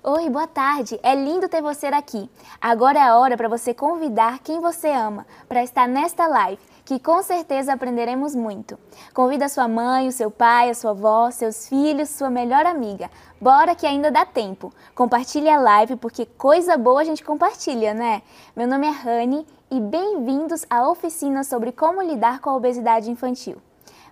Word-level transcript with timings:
Oi, 0.00 0.30
boa 0.30 0.46
tarde. 0.46 0.98
É 1.02 1.12
lindo 1.12 1.48
ter 1.48 1.60
você 1.60 1.88
aqui. 1.88 2.30
Agora 2.60 3.00
é 3.00 3.02
a 3.02 3.18
hora 3.18 3.36
para 3.36 3.48
você 3.48 3.74
convidar 3.74 4.38
quem 4.38 4.60
você 4.60 4.90
ama 4.90 5.26
para 5.48 5.64
estar 5.64 5.88
nesta 5.88 6.28
live, 6.28 6.62
que 6.84 7.00
com 7.00 7.20
certeza 7.20 7.72
aprenderemos 7.72 8.32
muito. 8.32 8.78
Convida 9.12 9.48
sua 9.48 9.66
mãe, 9.66 10.06
o 10.06 10.12
seu 10.12 10.30
pai, 10.30 10.70
a 10.70 10.74
sua 10.74 10.92
avó, 10.92 11.32
seus 11.32 11.68
filhos, 11.68 12.10
sua 12.10 12.30
melhor 12.30 12.64
amiga. 12.64 13.10
Bora 13.40 13.74
que 13.74 13.84
ainda 13.88 14.08
dá 14.08 14.24
tempo. 14.24 14.72
Compartilhe 14.94 15.50
a 15.50 15.58
live 15.58 15.96
porque 15.96 16.24
coisa 16.24 16.76
boa 16.76 17.00
a 17.00 17.04
gente 17.04 17.24
compartilha, 17.24 17.92
né? 17.92 18.22
Meu 18.54 18.68
nome 18.68 18.86
é 18.86 18.90
Rani 18.90 19.44
e 19.68 19.80
bem-vindos 19.80 20.64
à 20.70 20.88
oficina 20.88 21.42
sobre 21.42 21.72
como 21.72 22.00
lidar 22.00 22.38
com 22.38 22.50
a 22.50 22.56
obesidade 22.56 23.10
infantil. 23.10 23.56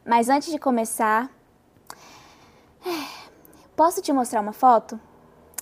Mas 0.04 0.28
antes 0.28 0.50
de 0.50 0.58
começar, 0.58 1.30
posso 3.76 4.02
te 4.02 4.12
mostrar 4.12 4.40
uma 4.40 4.52
foto? 4.52 4.98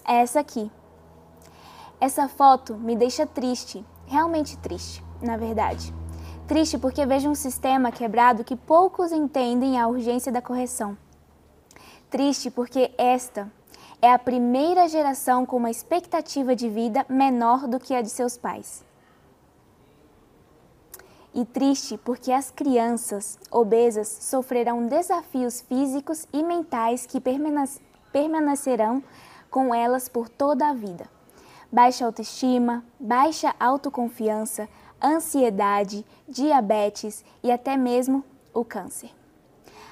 É 0.06 0.16
essa 0.16 0.40
aqui. 0.40 0.70
Essa 2.00 2.28
foto 2.28 2.74
me 2.74 2.94
deixa 2.94 3.26
triste, 3.26 3.84
realmente 4.06 4.58
triste, 4.58 5.02
na 5.22 5.36
verdade. 5.36 5.94
Triste 6.46 6.76
porque 6.76 7.06
vejo 7.06 7.28
um 7.30 7.34
sistema 7.34 7.90
quebrado 7.90 8.44
que 8.44 8.54
poucos 8.54 9.12
entendem 9.12 9.80
a 9.80 9.88
urgência 9.88 10.30
da 10.30 10.42
correção. 10.42 10.96
Triste 12.10 12.50
porque 12.50 12.92
esta 12.98 13.50
é 14.02 14.12
a 14.12 14.18
primeira 14.18 14.86
geração 14.86 15.46
com 15.46 15.56
uma 15.56 15.70
expectativa 15.70 16.54
de 16.54 16.68
vida 16.68 17.06
menor 17.08 17.66
do 17.66 17.80
que 17.80 17.94
a 17.94 18.02
de 18.02 18.10
seus 18.10 18.36
pais. 18.36 18.84
E 21.32 21.44
triste 21.46 21.96
porque 21.96 22.30
as 22.30 22.50
crianças 22.50 23.38
obesas 23.50 24.06
sofrerão 24.08 24.86
desafios 24.86 25.62
físicos 25.62 26.28
e 26.32 26.42
mentais 26.44 27.06
que 27.06 27.18
permanecerão 28.12 29.02
com 29.54 29.72
elas 29.72 30.08
por 30.08 30.28
toda 30.28 30.68
a 30.68 30.74
vida. 30.74 31.08
Baixa 31.70 32.04
autoestima, 32.04 32.84
baixa 32.98 33.54
autoconfiança, 33.60 34.68
ansiedade, 35.00 36.04
diabetes 36.28 37.24
e 37.40 37.52
até 37.52 37.76
mesmo 37.76 38.24
o 38.52 38.64
câncer. 38.64 39.12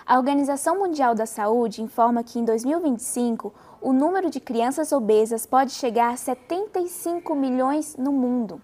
A 0.05 0.17
Organização 0.17 0.81
Mundial 0.81 1.15
da 1.15 1.27
Saúde 1.27 1.81
informa 1.81 2.25
que 2.25 2.41
em 2.41 2.45
2025 2.45 3.55
o 3.81 3.93
número 3.93 4.31
de 4.31 4.41
crianças 4.41 4.91
obesas 4.91 5.47
pode 5.47 5.71
chegar 5.71 6.13
a 6.13 6.17
75 6.17 7.33
milhões 7.37 7.97
no 7.97 8.11
mundo. 8.11 8.61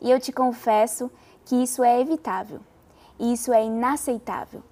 E 0.00 0.08
eu 0.08 0.20
te 0.20 0.30
confesso 0.30 1.10
que 1.44 1.56
isso 1.56 1.82
é 1.82 2.00
evitável. 2.00 2.60
E 3.18 3.32
isso 3.32 3.52
é 3.52 3.64
inaceitável. 3.64 4.62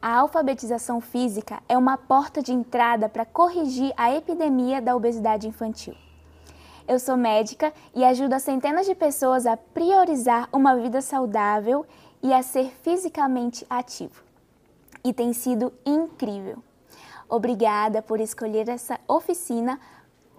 A 0.00 0.16
alfabetização 0.18 1.00
física 1.00 1.62
é 1.68 1.76
uma 1.76 1.96
porta 1.96 2.42
de 2.42 2.52
entrada 2.52 3.08
para 3.08 3.24
corrigir 3.24 3.92
a 3.96 4.14
epidemia 4.14 4.80
da 4.80 4.96
obesidade 4.96 5.46
infantil. 5.46 5.94
Eu 6.88 6.98
sou 6.98 7.16
médica 7.16 7.72
e 7.94 8.04
ajudo 8.04 8.38
centenas 8.40 8.86
de 8.86 8.94
pessoas 8.94 9.46
a 9.46 9.56
priorizar 9.56 10.48
uma 10.52 10.74
vida 10.74 11.00
saudável 11.00 11.86
e 12.22 12.32
a 12.32 12.42
ser 12.42 12.72
fisicamente 12.82 13.66
ativo. 13.70 14.22
E 15.04 15.12
tem 15.12 15.32
sido 15.32 15.72
incrível. 15.86 16.62
Obrigada 17.28 18.02
por 18.02 18.20
escolher 18.20 18.68
essa 18.68 18.98
oficina 19.06 19.78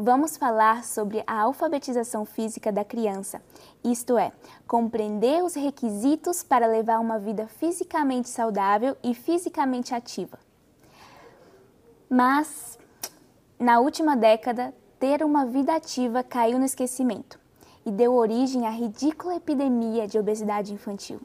vamos 0.02 0.36
falar 0.36 0.84
sobre 0.84 1.24
a 1.28 1.42
alfabetização 1.42 2.26
física 2.26 2.72
da 2.72 2.84
criança, 2.84 3.40
isto 3.84 4.18
é, 4.18 4.32
compreender 4.68 5.44
os 5.44 5.54
requisitos 5.54 6.42
para 6.42 6.66
levar 6.66 7.00
uma 7.00 7.20
vida 7.20 7.48
fisicamente 7.48 8.28
saudável 8.28 8.98
e 9.04 9.14
fisicamente 9.14 9.94
ativa. 9.94 10.40
Mas, 12.10 12.80
na 13.60 13.80
última 13.80 14.18
década, 14.18 14.74
ter 15.00 15.24
uma 15.24 15.46
vida 15.46 15.76
ativa 15.76 16.24
caiu 16.24 16.58
no 16.58 16.66
esquecimento 16.66 17.40
e 17.86 17.92
deu 17.92 18.14
origem 18.16 18.66
à 18.66 18.72
ridícula 18.72 19.36
epidemia 19.36 20.08
de 20.08 20.18
obesidade 20.18 20.74
infantil. 20.74 21.22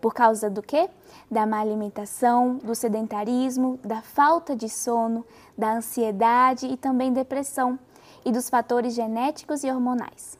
Por 0.00 0.14
causa 0.14 0.48
do 0.50 0.62
quê? 0.62 0.88
Da 1.30 1.46
má 1.46 1.60
alimentação, 1.60 2.56
do 2.56 2.74
sedentarismo, 2.74 3.78
da 3.82 4.02
falta 4.02 4.56
de 4.56 4.68
sono, 4.68 5.24
da 5.56 5.74
ansiedade 5.74 6.66
e 6.66 6.76
também 6.76 7.12
depressão 7.12 7.78
e 8.24 8.32
dos 8.32 8.48
fatores 8.48 8.94
genéticos 8.94 9.62
e 9.64 9.70
hormonais. 9.70 10.38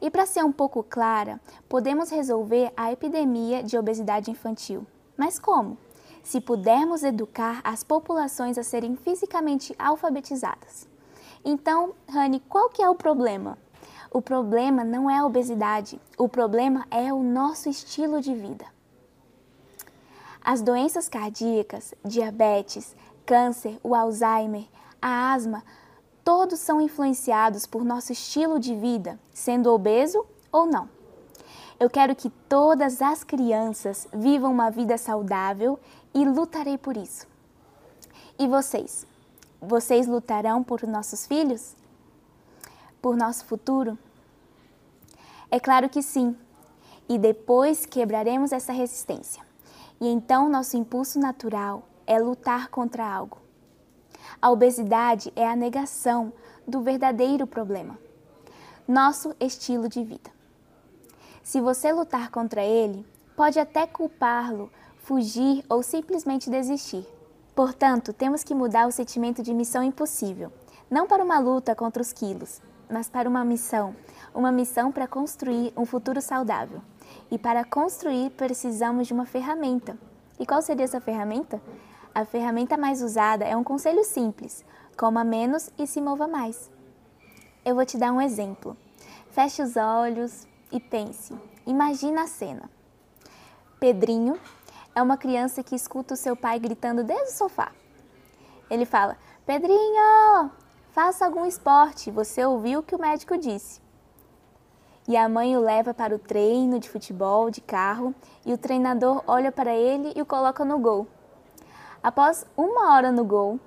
E 0.00 0.10
para 0.10 0.26
ser 0.26 0.44
um 0.44 0.52
pouco 0.52 0.82
clara, 0.82 1.40
podemos 1.68 2.10
resolver 2.10 2.72
a 2.76 2.92
epidemia 2.92 3.62
de 3.62 3.78
obesidade 3.78 4.30
infantil. 4.30 4.86
Mas 5.16 5.38
como? 5.38 5.78
Se 6.22 6.40
pudermos 6.40 7.02
educar 7.02 7.60
as 7.64 7.84
populações 7.84 8.58
a 8.58 8.62
serem 8.62 8.96
fisicamente 8.96 9.74
alfabetizadas. 9.78 10.88
Então, 11.44 11.94
Rani, 12.08 12.40
qual 12.40 12.70
que 12.70 12.82
é 12.82 12.88
o 12.88 12.94
problema? 12.94 13.58
O 14.10 14.22
problema 14.22 14.84
não 14.84 15.10
é 15.10 15.18
a 15.18 15.26
obesidade, 15.26 16.00
o 16.16 16.28
problema 16.28 16.86
é 16.90 17.12
o 17.12 17.22
nosso 17.22 17.68
estilo 17.68 18.20
de 18.20 18.34
vida. 18.34 18.64
As 20.40 20.62
doenças 20.62 21.08
cardíacas, 21.08 21.94
diabetes, 22.04 22.94
câncer, 23.24 23.78
o 23.82 23.94
Alzheimer, 23.94 24.66
a 25.00 25.32
asma 25.32 25.64
todos 26.24 26.58
são 26.58 26.80
influenciados 26.80 27.66
por 27.66 27.84
nosso 27.84 28.10
estilo 28.10 28.58
de 28.58 28.74
vida, 28.74 29.20
sendo 29.32 29.70
obeso 29.70 30.24
ou 30.50 30.66
não. 30.66 30.88
Eu 31.78 31.90
quero 31.90 32.16
que 32.16 32.30
todas 32.48 33.02
as 33.02 33.22
crianças 33.22 34.08
vivam 34.12 34.50
uma 34.50 34.70
vida 34.70 34.96
saudável 34.96 35.78
e 36.14 36.24
lutarei 36.24 36.78
por 36.78 36.96
isso. 36.96 37.26
E 38.38 38.48
vocês? 38.48 39.06
Vocês 39.60 40.06
lutarão 40.06 40.62
por 40.62 40.82
nossos 40.86 41.26
filhos? 41.26 41.76
Por 43.02 43.16
nosso 43.16 43.44
futuro? 43.44 43.98
É 45.50 45.60
claro 45.60 45.88
que 45.88 46.02
sim. 46.02 46.36
E 47.08 47.18
depois 47.18 47.84
quebraremos 47.84 48.50
essa 48.50 48.72
resistência. 48.72 49.42
E 50.00 50.08
então 50.08 50.48
nosso 50.48 50.76
impulso 50.76 51.18
natural 51.18 51.82
é 52.06 52.18
lutar 52.18 52.68
contra 52.68 53.06
algo. 53.06 53.43
A 54.40 54.50
obesidade 54.50 55.32
é 55.34 55.46
a 55.46 55.56
negação 55.56 56.32
do 56.66 56.80
verdadeiro 56.80 57.46
problema, 57.46 57.98
nosso 58.86 59.34
estilo 59.38 59.88
de 59.88 60.02
vida. 60.02 60.30
Se 61.42 61.60
você 61.60 61.92
lutar 61.92 62.30
contra 62.30 62.62
ele, 62.62 63.06
pode 63.36 63.58
até 63.58 63.86
culpá-lo, 63.86 64.70
fugir 64.98 65.64
ou 65.68 65.82
simplesmente 65.82 66.48
desistir. 66.48 67.06
Portanto, 67.54 68.12
temos 68.12 68.42
que 68.42 68.54
mudar 68.54 68.86
o 68.88 68.92
sentimento 68.92 69.42
de 69.42 69.52
missão 69.52 69.82
impossível, 69.82 70.50
não 70.90 71.06
para 71.06 71.22
uma 71.22 71.38
luta 71.38 71.74
contra 71.74 72.02
os 72.02 72.12
quilos, 72.12 72.60
mas 72.90 73.08
para 73.08 73.28
uma 73.28 73.44
missão, 73.44 73.94
uma 74.34 74.50
missão 74.50 74.90
para 74.90 75.06
construir 75.06 75.72
um 75.76 75.84
futuro 75.84 76.20
saudável. 76.20 76.80
E 77.30 77.38
para 77.38 77.64
construir 77.64 78.30
precisamos 78.30 79.06
de 79.06 79.12
uma 79.12 79.26
ferramenta. 79.26 79.96
E 80.38 80.46
qual 80.46 80.60
seria 80.62 80.84
essa 80.84 81.00
ferramenta? 81.00 81.60
A 82.14 82.24
ferramenta 82.24 82.76
mais 82.76 83.02
usada 83.02 83.44
é 83.44 83.56
um 83.56 83.64
conselho 83.64 84.04
simples: 84.04 84.64
coma 84.96 85.24
menos 85.24 85.68
e 85.76 85.84
se 85.84 86.00
mova 86.00 86.28
mais. 86.28 86.70
Eu 87.64 87.74
vou 87.74 87.84
te 87.84 87.98
dar 87.98 88.12
um 88.12 88.20
exemplo. 88.20 88.76
Feche 89.30 89.60
os 89.60 89.76
olhos 89.76 90.46
e 90.70 90.78
pense. 90.78 91.36
Imagina 91.66 92.22
a 92.22 92.26
cena. 92.28 92.70
Pedrinho 93.80 94.38
é 94.94 95.02
uma 95.02 95.16
criança 95.16 95.60
que 95.64 95.74
escuta 95.74 96.14
o 96.14 96.16
seu 96.16 96.36
pai 96.36 96.60
gritando 96.60 97.02
desde 97.02 97.32
o 97.32 97.36
sofá. 97.36 97.72
Ele 98.70 98.86
fala: 98.86 99.18
Pedrinho, 99.44 100.52
faça 100.92 101.26
algum 101.26 101.44
esporte. 101.44 102.12
Você 102.12 102.44
ouviu 102.44 102.78
o 102.78 102.82
que 102.84 102.94
o 102.94 103.00
médico 103.00 103.36
disse. 103.36 103.82
E 105.08 105.16
a 105.16 105.28
mãe 105.28 105.56
o 105.56 105.60
leva 105.60 105.92
para 105.92 106.14
o 106.14 106.18
treino 106.18 106.78
de 106.78 106.88
futebol 106.88 107.50
de 107.50 107.60
carro 107.60 108.14
e 108.46 108.52
o 108.52 108.58
treinador 108.58 109.20
olha 109.26 109.50
para 109.50 109.74
ele 109.74 110.12
e 110.14 110.22
o 110.22 110.26
coloca 110.26 110.64
no 110.64 110.78
gol. 110.78 111.08
Após 112.04 112.44
uma 112.54 112.92
hora 112.92 113.10
no 113.10 113.24
gol, 113.24 113.58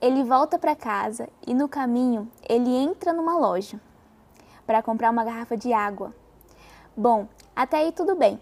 ele 0.00 0.24
volta 0.24 0.58
para 0.58 0.74
casa 0.74 1.28
e 1.46 1.52
no 1.52 1.68
caminho 1.68 2.32
ele 2.48 2.74
entra 2.74 3.12
numa 3.12 3.36
loja 3.36 3.78
para 4.66 4.82
comprar 4.82 5.10
uma 5.10 5.22
garrafa 5.22 5.54
de 5.54 5.70
água. 5.70 6.14
Bom, 6.96 7.28
até 7.54 7.76
aí 7.76 7.92
tudo 7.92 8.14
bem, 8.14 8.40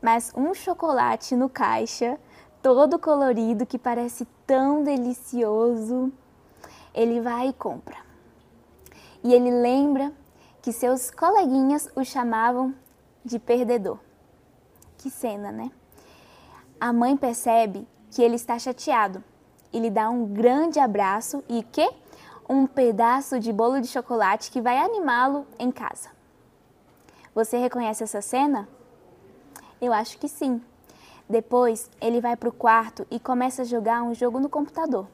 mas 0.00 0.32
um 0.36 0.54
chocolate 0.54 1.34
no 1.34 1.48
caixa, 1.48 2.16
todo 2.62 2.96
colorido 2.96 3.66
que 3.66 3.76
parece 3.76 4.24
tão 4.46 4.84
delicioso, 4.84 6.12
ele 6.94 7.20
vai 7.20 7.48
e 7.48 7.52
compra. 7.52 7.96
E 9.24 9.34
ele 9.34 9.50
lembra 9.50 10.12
que 10.62 10.72
seus 10.72 11.10
coleguinhas 11.10 11.90
o 11.96 12.04
chamavam 12.04 12.72
de 13.24 13.40
perdedor. 13.40 13.98
Que 14.96 15.10
cena, 15.10 15.50
né? 15.50 15.72
A 16.80 16.92
mãe 16.92 17.16
percebe 17.16 17.84
que 18.10 18.22
ele 18.22 18.36
está 18.36 18.58
chateado 18.58 19.22
e 19.72 19.78
lhe 19.78 19.90
dá 19.90 20.10
um 20.10 20.26
grande 20.26 20.78
abraço 20.78 21.42
e 21.48 21.62
que 21.62 21.88
um 22.48 22.66
pedaço 22.66 23.38
de 23.38 23.52
bolo 23.52 23.80
de 23.80 23.86
chocolate 23.86 24.50
que 24.50 24.60
vai 24.60 24.78
animá-lo 24.78 25.46
em 25.58 25.70
casa. 25.70 26.10
Você 27.34 27.56
reconhece 27.56 28.02
essa 28.02 28.20
cena? 28.20 28.68
Eu 29.80 29.92
acho 29.92 30.18
que 30.18 30.28
sim. 30.28 30.60
Depois, 31.28 31.88
ele 32.00 32.20
vai 32.20 32.36
para 32.36 32.48
o 32.48 32.52
quarto 32.52 33.06
e 33.08 33.20
começa 33.20 33.62
a 33.62 33.64
jogar 33.64 34.02
um 34.02 34.12
jogo 34.12 34.40
no 34.40 34.48
computador. 34.48 35.06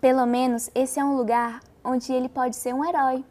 Pelo 0.00 0.24
menos 0.24 0.70
esse 0.74 1.00
é 1.00 1.04
um 1.04 1.16
lugar 1.16 1.60
onde 1.84 2.12
ele 2.12 2.28
pode 2.28 2.54
ser 2.54 2.72
um 2.72 2.84
herói. 2.84 3.24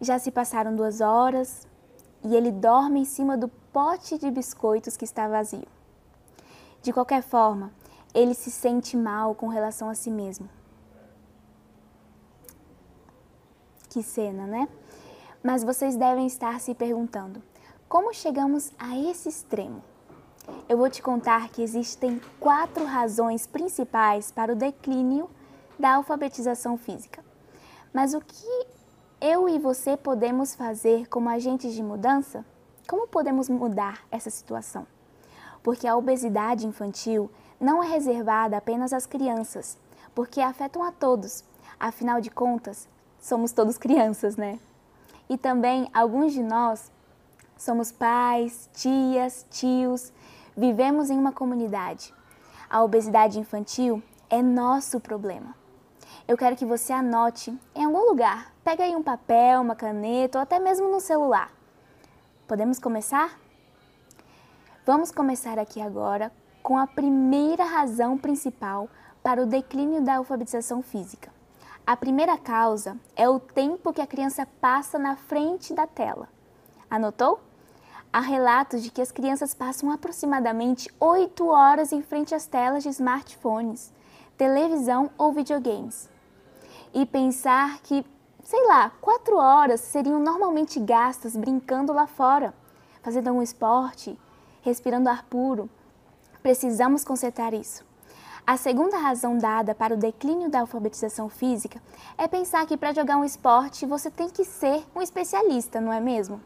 Já 0.00 0.18
se 0.18 0.30
passaram 0.30 0.74
duas 0.74 1.02
horas 1.02 1.68
e 2.24 2.34
ele 2.34 2.50
dorme 2.50 3.00
em 3.00 3.04
cima 3.04 3.36
do 3.36 3.48
pote 3.48 4.16
de 4.16 4.30
biscoitos 4.30 4.96
que 4.96 5.04
está 5.04 5.28
vazio. 5.28 5.68
De 6.82 6.92
qualquer 6.92 7.22
forma, 7.22 7.72
ele 8.12 8.34
se 8.34 8.50
sente 8.50 8.96
mal 8.96 9.34
com 9.34 9.46
relação 9.46 9.88
a 9.88 9.94
si 9.94 10.10
mesmo. 10.10 10.48
Que 13.88 14.02
cena, 14.02 14.46
né? 14.46 14.68
Mas 15.42 15.62
vocês 15.62 15.96
devem 15.96 16.26
estar 16.26 16.60
se 16.60 16.74
perguntando: 16.74 17.40
como 17.88 18.12
chegamos 18.12 18.72
a 18.78 18.98
esse 18.98 19.28
extremo? 19.28 19.82
Eu 20.68 20.76
vou 20.76 20.90
te 20.90 21.00
contar 21.00 21.50
que 21.50 21.62
existem 21.62 22.20
quatro 22.40 22.84
razões 22.84 23.46
principais 23.46 24.32
para 24.32 24.52
o 24.52 24.56
declínio 24.56 25.30
da 25.78 25.94
alfabetização 25.94 26.76
física. 26.76 27.24
Mas 27.92 28.12
o 28.12 28.20
que 28.20 28.66
eu 29.20 29.48
e 29.48 29.58
você 29.58 29.96
podemos 29.96 30.54
fazer 30.54 31.06
como 31.08 31.28
agentes 31.28 31.74
de 31.74 31.82
mudança? 31.82 32.44
Como 32.88 33.06
podemos 33.06 33.48
mudar 33.48 34.04
essa 34.10 34.30
situação? 34.30 34.84
Porque 35.62 35.86
a 35.86 35.96
obesidade 35.96 36.66
infantil 36.66 37.30
não 37.60 37.82
é 37.82 37.88
reservada 37.88 38.56
apenas 38.56 38.92
às 38.92 39.06
crianças, 39.06 39.78
porque 40.14 40.40
afetam 40.40 40.82
a 40.82 40.90
todos. 40.90 41.44
Afinal 41.78 42.20
de 42.20 42.30
contas, 42.30 42.88
somos 43.20 43.52
todos 43.52 43.78
crianças, 43.78 44.36
né? 44.36 44.58
E 45.28 45.38
também 45.38 45.88
alguns 45.94 46.32
de 46.32 46.42
nós 46.42 46.90
somos 47.56 47.92
pais, 47.92 48.68
tias, 48.74 49.46
tios, 49.50 50.12
vivemos 50.56 51.10
em 51.10 51.18
uma 51.18 51.32
comunidade. 51.32 52.12
A 52.68 52.82
obesidade 52.82 53.38
infantil 53.38 54.02
é 54.28 54.42
nosso 54.42 54.98
problema. 54.98 55.54
Eu 56.26 56.36
quero 56.36 56.56
que 56.56 56.64
você 56.64 56.92
anote 56.92 57.56
em 57.74 57.84
algum 57.84 58.08
lugar. 58.08 58.52
Pega 58.64 58.84
aí 58.84 58.94
um 58.94 59.02
papel, 59.02 59.60
uma 59.60 59.76
caneta 59.76 60.38
ou 60.38 60.42
até 60.42 60.58
mesmo 60.58 60.88
no 60.88 61.00
celular. 61.00 61.52
Podemos 62.46 62.78
começar? 62.78 63.41
Vamos 64.84 65.12
começar 65.12 65.60
aqui 65.60 65.80
agora 65.80 66.32
com 66.60 66.76
a 66.76 66.88
primeira 66.88 67.62
razão 67.62 68.18
principal 68.18 68.88
para 69.22 69.40
o 69.40 69.46
declínio 69.46 70.02
da 70.02 70.16
alfabetização 70.16 70.82
física. 70.82 71.32
A 71.86 71.96
primeira 71.96 72.36
causa 72.36 72.96
é 73.14 73.28
o 73.28 73.38
tempo 73.38 73.92
que 73.92 74.00
a 74.00 74.06
criança 74.08 74.44
passa 74.60 74.98
na 74.98 75.14
frente 75.14 75.72
da 75.72 75.86
tela. 75.86 76.28
Anotou? 76.90 77.38
Há 78.12 78.18
relatos 78.18 78.82
de 78.82 78.90
que 78.90 79.00
as 79.00 79.12
crianças 79.12 79.54
passam 79.54 79.88
aproximadamente 79.88 80.92
8 80.98 81.46
horas 81.46 81.92
em 81.92 82.02
frente 82.02 82.34
às 82.34 82.46
telas 82.46 82.82
de 82.82 82.88
smartphones, 82.88 83.92
televisão 84.36 85.10
ou 85.16 85.32
videogames. 85.32 86.10
E 86.92 87.06
pensar 87.06 87.78
que, 87.82 88.04
sei 88.42 88.66
lá, 88.66 88.90
4 89.00 89.36
horas 89.36 89.80
seriam 89.80 90.18
normalmente 90.18 90.80
gastas 90.80 91.36
brincando 91.36 91.92
lá 91.92 92.08
fora, 92.08 92.52
fazendo 93.00 93.28
algum 93.28 93.42
esporte, 93.42 94.18
respirando 94.62 95.08
ar 95.08 95.24
puro. 95.24 95.68
Precisamos 96.42 97.04
consertar 97.04 97.52
isso. 97.52 97.84
A 98.44 98.56
segunda 98.56 98.96
razão 98.96 99.38
dada 99.38 99.72
para 99.72 99.94
o 99.94 99.96
declínio 99.96 100.50
da 100.50 100.60
alfabetização 100.60 101.28
física 101.28 101.80
é 102.18 102.26
pensar 102.26 102.66
que 102.66 102.76
para 102.76 102.92
jogar 102.92 103.16
um 103.16 103.24
esporte 103.24 103.86
você 103.86 104.10
tem 104.10 104.28
que 104.28 104.44
ser 104.44 104.84
um 104.96 105.00
especialista, 105.00 105.80
não 105.80 105.92
é 105.92 106.00
mesmo? 106.00 106.40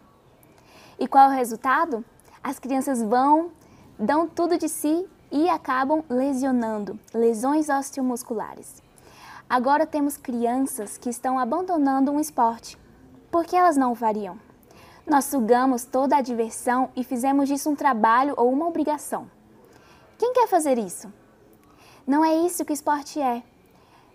E 0.99 1.09
qual 1.09 1.31
é 1.31 1.35
o 1.35 1.37
resultado? 1.37 2.05
As 2.43 2.59
crianças 2.59 3.03
vão, 3.03 3.51
dão 3.99 4.29
tudo 4.29 4.59
de 4.59 4.69
si 4.69 5.09
e 5.31 5.49
acabam 5.49 6.05
lesionando, 6.09 6.99
lesões 7.15 7.71
osteomusculares. 7.71 8.83
Agora 9.49 9.87
temos 9.87 10.17
crianças 10.17 10.99
que 10.99 11.09
estão 11.09 11.39
abandonando 11.39 12.13
um 12.13 12.21
esporte. 12.21 12.77
Por 13.31 13.45
que 13.45 13.57
elas 13.57 13.77
não 13.77 13.93
o 13.93 13.95
fariam? 13.95 14.46
Nós 15.07 15.27
sugamos 15.27 15.85
toda 15.85 16.17
a 16.17 16.21
diversão 16.21 16.91
e 16.97 17.05
fizemos 17.05 17.49
disso 17.49 17.71
um 17.71 17.77
trabalho 17.77 18.35
ou 18.37 18.53
uma 18.53 18.67
obrigação. 18.67 19.31
Quem 20.19 20.33
quer 20.33 20.49
fazer 20.49 20.79
isso? 20.79 21.13
Não 22.05 22.25
é 22.25 22.35
isso 22.35 22.65
que 22.65 22.73
esporte 22.73 23.21
é. 23.21 23.45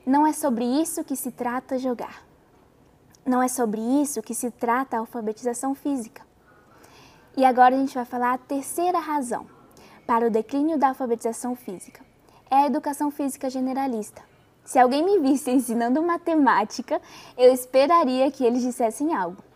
Não 0.06 0.28
é 0.28 0.34
sobre 0.34 0.66
isso 0.66 1.04
que 1.04 1.16
se 1.16 1.32
trata 1.32 1.80
jogar. 1.80 2.26
Não 3.26 3.42
é 3.42 3.48
sobre 3.48 3.80
isso 3.80 4.22
que 4.22 4.34
se 4.34 4.52
trata 4.52 4.98
a 4.98 5.00
alfabetização 5.00 5.74
física. 5.74 6.24
E 7.38 7.46
agora 7.46 7.76
a 7.76 7.78
gente 7.78 7.94
vai 7.94 8.04
falar 8.04 8.34
a 8.34 8.38
terceira 8.38 9.00
razão 9.00 9.48
para 10.06 10.28
o 10.28 10.30
declínio 10.30 10.78
da 10.78 10.90
alfabetização 10.90 11.56
física. 11.56 12.04
É 12.50 12.56
a 12.56 12.66
educação 12.66 13.10
física 13.10 13.50
generalista. 13.50 14.22
Se 14.66 14.78
alguém 14.78 15.06
me 15.06 15.20
visse 15.20 15.52
ensinando 15.52 16.02
matemática, 16.02 17.02
eu 17.38 17.54
esperaria 17.54 18.30
que 18.30 18.44
eles 18.44 18.62
dissessem 18.62 19.16
algo. 19.16 19.51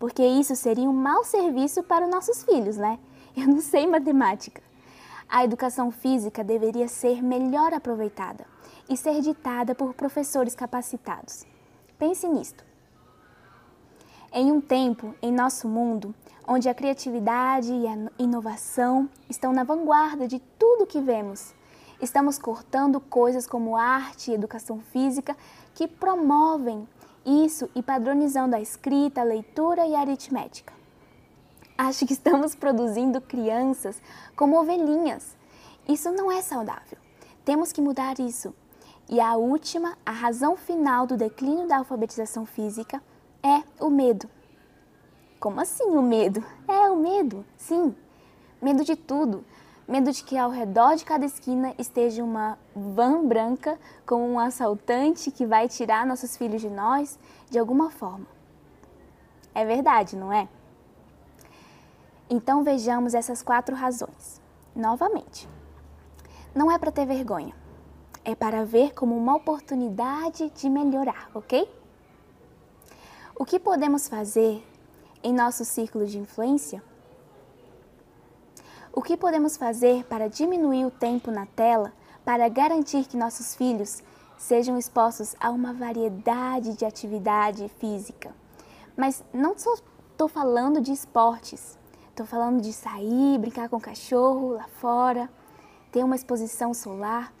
Porque 0.00 0.26
isso 0.26 0.56
seria 0.56 0.90
um 0.90 0.92
mau 0.92 1.22
serviço 1.22 1.84
para 1.84 2.06
os 2.06 2.10
nossos 2.10 2.42
filhos, 2.42 2.76
né? 2.76 2.98
Eu 3.36 3.46
não 3.46 3.60
sei 3.60 3.86
matemática 3.86 4.60
a 5.30 5.44
educação 5.44 5.92
física 5.92 6.42
deveria 6.42 6.88
ser 6.88 7.22
melhor 7.22 7.72
aproveitada 7.72 8.44
e 8.88 8.96
ser 8.96 9.20
ditada 9.20 9.76
por 9.76 9.94
professores 9.94 10.56
capacitados. 10.56 11.46
Pense 11.96 12.26
nisto. 12.26 12.64
Em 14.32 14.50
um 14.50 14.60
tempo, 14.60 15.14
em 15.22 15.32
nosso 15.32 15.68
mundo, 15.68 16.12
onde 16.46 16.68
a 16.68 16.74
criatividade 16.74 17.72
e 17.72 17.86
a 17.86 17.96
inovação 18.18 19.08
estão 19.28 19.52
na 19.52 19.62
vanguarda 19.62 20.26
de 20.26 20.40
tudo 20.58 20.86
que 20.86 21.00
vemos, 21.00 21.54
estamos 22.02 22.36
cortando 22.36 23.00
coisas 23.00 23.46
como 23.46 23.76
arte 23.76 24.30
e 24.30 24.34
educação 24.34 24.80
física 24.80 25.36
que 25.74 25.86
promovem 25.86 26.88
isso 27.24 27.68
e 27.74 27.82
padronizando 27.82 28.56
a 28.56 28.60
escrita, 28.60 29.20
a 29.20 29.24
leitura 29.24 29.86
e 29.86 29.94
a 29.94 30.00
aritmética 30.00 30.80
acha 31.80 32.04
que 32.04 32.12
estamos 32.12 32.54
produzindo 32.54 33.22
crianças 33.22 34.02
como 34.36 34.60
ovelhinhas. 34.60 35.34
Isso 35.88 36.12
não 36.12 36.30
é 36.30 36.42
saudável. 36.42 36.98
Temos 37.42 37.72
que 37.72 37.80
mudar 37.80 38.20
isso. 38.20 38.54
E 39.08 39.18
a 39.18 39.34
última, 39.36 39.96
a 40.04 40.10
razão 40.10 40.56
final 40.56 41.06
do 41.06 41.16
declínio 41.16 41.66
da 41.66 41.78
alfabetização 41.78 42.44
física 42.44 43.02
é 43.42 43.62
o 43.82 43.88
medo. 43.88 44.28
Como 45.40 45.58
assim 45.58 45.84
o 45.84 46.02
medo? 46.02 46.44
É 46.68 46.90
o 46.90 46.96
medo, 46.96 47.46
sim. 47.56 47.94
Medo 48.60 48.84
de 48.84 48.94
tudo. 48.94 49.42
Medo 49.86 50.12
de 50.12 50.22
que 50.22 50.38
ao 50.38 50.50
redor 50.50 50.94
de 50.94 51.04
cada 51.04 51.24
esquina 51.24 51.74
esteja 51.76 52.22
uma 52.22 52.58
van 52.74 53.26
branca 53.26 53.78
com 54.06 54.32
um 54.32 54.38
assaltante 54.38 55.30
que 55.30 55.44
vai 55.44 55.68
tirar 55.68 56.06
nossos 56.06 56.36
filhos 56.36 56.60
de 56.60 56.70
nós 56.70 57.18
de 57.50 57.58
alguma 57.58 57.90
forma. 57.90 58.26
É 59.54 59.64
verdade, 59.64 60.16
não 60.16 60.32
é? 60.32 60.48
Então 62.28 62.62
vejamos 62.62 63.14
essas 63.14 63.42
quatro 63.42 63.74
razões. 63.74 64.40
Novamente, 64.74 65.48
não 66.54 66.70
é 66.70 66.78
para 66.78 66.92
ter 66.92 67.04
vergonha, 67.04 67.54
é 68.24 68.36
para 68.36 68.64
ver 68.64 68.94
como 68.94 69.16
uma 69.16 69.34
oportunidade 69.34 70.48
de 70.50 70.70
melhorar, 70.70 71.28
ok? 71.34 71.68
O 73.36 73.44
que 73.44 73.58
podemos 73.58 74.06
fazer 74.06 74.64
em 75.22 75.32
nosso 75.32 75.64
círculo 75.64 76.06
de 76.06 76.18
influência? 76.18 76.82
O 78.92 79.02
que 79.02 79.16
podemos 79.16 79.56
fazer 79.56 80.04
para 80.06 80.28
diminuir 80.28 80.84
o 80.84 80.90
tempo 80.90 81.30
na 81.30 81.46
tela 81.46 81.92
para 82.24 82.48
garantir 82.48 83.04
que 83.04 83.16
nossos 83.16 83.54
filhos 83.54 84.02
sejam 84.36 84.76
expostos 84.76 85.36
a 85.38 85.48
uma 85.50 85.72
variedade 85.72 86.76
de 86.76 86.84
atividade 86.84 87.68
física? 87.78 88.34
Mas 88.96 89.22
não 89.32 89.56
só 89.56 89.74
estou 90.10 90.26
falando 90.26 90.80
de 90.80 90.90
esportes. 90.90 91.78
Estou 92.08 92.26
falando 92.26 92.60
de 92.60 92.72
sair, 92.72 93.38
brincar 93.38 93.68
com 93.68 93.76
o 93.76 93.80
cachorro 93.80 94.54
lá 94.54 94.66
fora, 94.80 95.30
ter 95.92 96.02
uma 96.02 96.16
exposição 96.16 96.74
solar, 96.74 97.32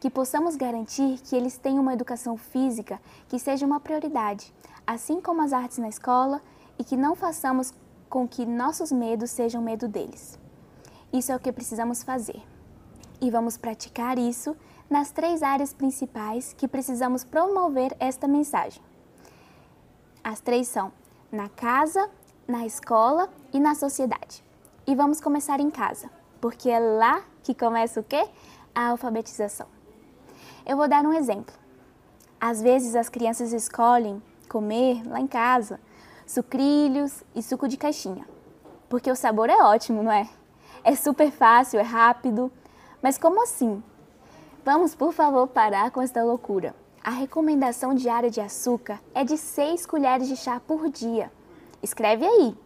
que 0.00 0.08
possamos 0.08 0.56
garantir 0.56 1.20
que 1.22 1.36
eles 1.36 1.58
tenham 1.58 1.82
uma 1.82 1.92
educação 1.92 2.38
física 2.38 2.98
que 3.28 3.38
seja 3.38 3.66
uma 3.66 3.78
prioridade, 3.78 4.54
assim 4.86 5.20
como 5.20 5.42
as 5.42 5.52
artes 5.52 5.76
na 5.76 5.88
escola, 5.90 6.40
e 6.78 6.82
que 6.82 6.96
não 6.96 7.14
façamos 7.14 7.74
com 8.08 8.26
que 8.26 8.46
nossos 8.46 8.90
medos 8.90 9.30
sejam 9.30 9.60
medo 9.60 9.86
deles. 9.86 10.42
Isso 11.14 11.30
é 11.30 11.36
o 11.36 11.38
que 11.38 11.52
precisamos 11.52 12.02
fazer. 12.02 12.42
E 13.20 13.30
vamos 13.30 13.56
praticar 13.56 14.18
isso 14.18 14.56
nas 14.90 15.12
três 15.12 15.44
áreas 15.44 15.72
principais 15.72 16.52
que 16.58 16.66
precisamos 16.66 17.22
promover 17.22 17.94
esta 18.00 18.26
mensagem. 18.26 18.82
As 20.24 20.40
três 20.40 20.66
são 20.66 20.90
na 21.30 21.48
casa, 21.48 22.10
na 22.48 22.66
escola 22.66 23.30
e 23.52 23.60
na 23.60 23.76
sociedade. 23.76 24.42
E 24.88 24.96
vamos 24.96 25.20
começar 25.20 25.60
em 25.60 25.70
casa, 25.70 26.10
porque 26.40 26.68
é 26.68 26.80
lá 26.80 27.22
que 27.44 27.54
começa 27.54 28.00
o 28.00 28.02
quê? 28.02 28.28
A 28.74 28.88
alfabetização. 28.88 29.68
Eu 30.66 30.76
vou 30.76 30.88
dar 30.88 31.04
um 31.04 31.12
exemplo. 31.12 31.54
Às 32.40 32.60
vezes 32.60 32.96
as 32.96 33.08
crianças 33.08 33.52
escolhem 33.52 34.20
comer 34.48 35.06
lá 35.06 35.20
em 35.20 35.28
casa 35.28 35.78
sucrilhos 36.26 37.22
e 37.36 37.40
suco 37.40 37.68
de 37.68 37.76
caixinha, 37.76 38.26
porque 38.88 39.12
o 39.12 39.14
sabor 39.14 39.48
é 39.48 39.62
ótimo, 39.62 40.02
não 40.02 40.10
é? 40.10 40.28
É 40.84 40.94
super 40.94 41.30
fácil, 41.32 41.80
é 41.80 41.82
rápido. 41.82 42.52
Mas 43.02 43.16
como 43.16 43.42
assim? 43.42 43.82
Vamos, 44.64 44.94
por 44.94 45.12
favor, 45.12 45.48
parar 45.48 45.90
com 45.90 46.02
esta 46.02 46.22
loucura. 46.22 46.74
a 47.02 47.10
recomendação 47.10 47.94
diária 47.94 48.30
de 48.30 48.40
açúcar 48.40 48.98
é 49.14 49.22
de 49.24 49.36
6 49.36 49.84
colheres 49.84 50.26
de 50.26 50.36
chá 50.36 50.58
por 50.58 50.88
dia. 50.88 51.30
Escreve 51.82 52.24
aí. 52.24 52.56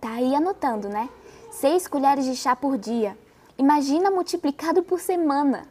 Tá 0.00 0.10
aí 0.14 0.34
anotando, 0.34 0.88
né? 0.88 1.08
6 1.52 1.86
colheres 1.86 2.24
de 2.24 2.34
chá 2.34 2.56
por 2.56 2.76
dia. 2.76 3.16
Imagina 3.56 4.10
multiplicado 4.10 4.82
por 4.82 4.98
semana. 4.98 5.68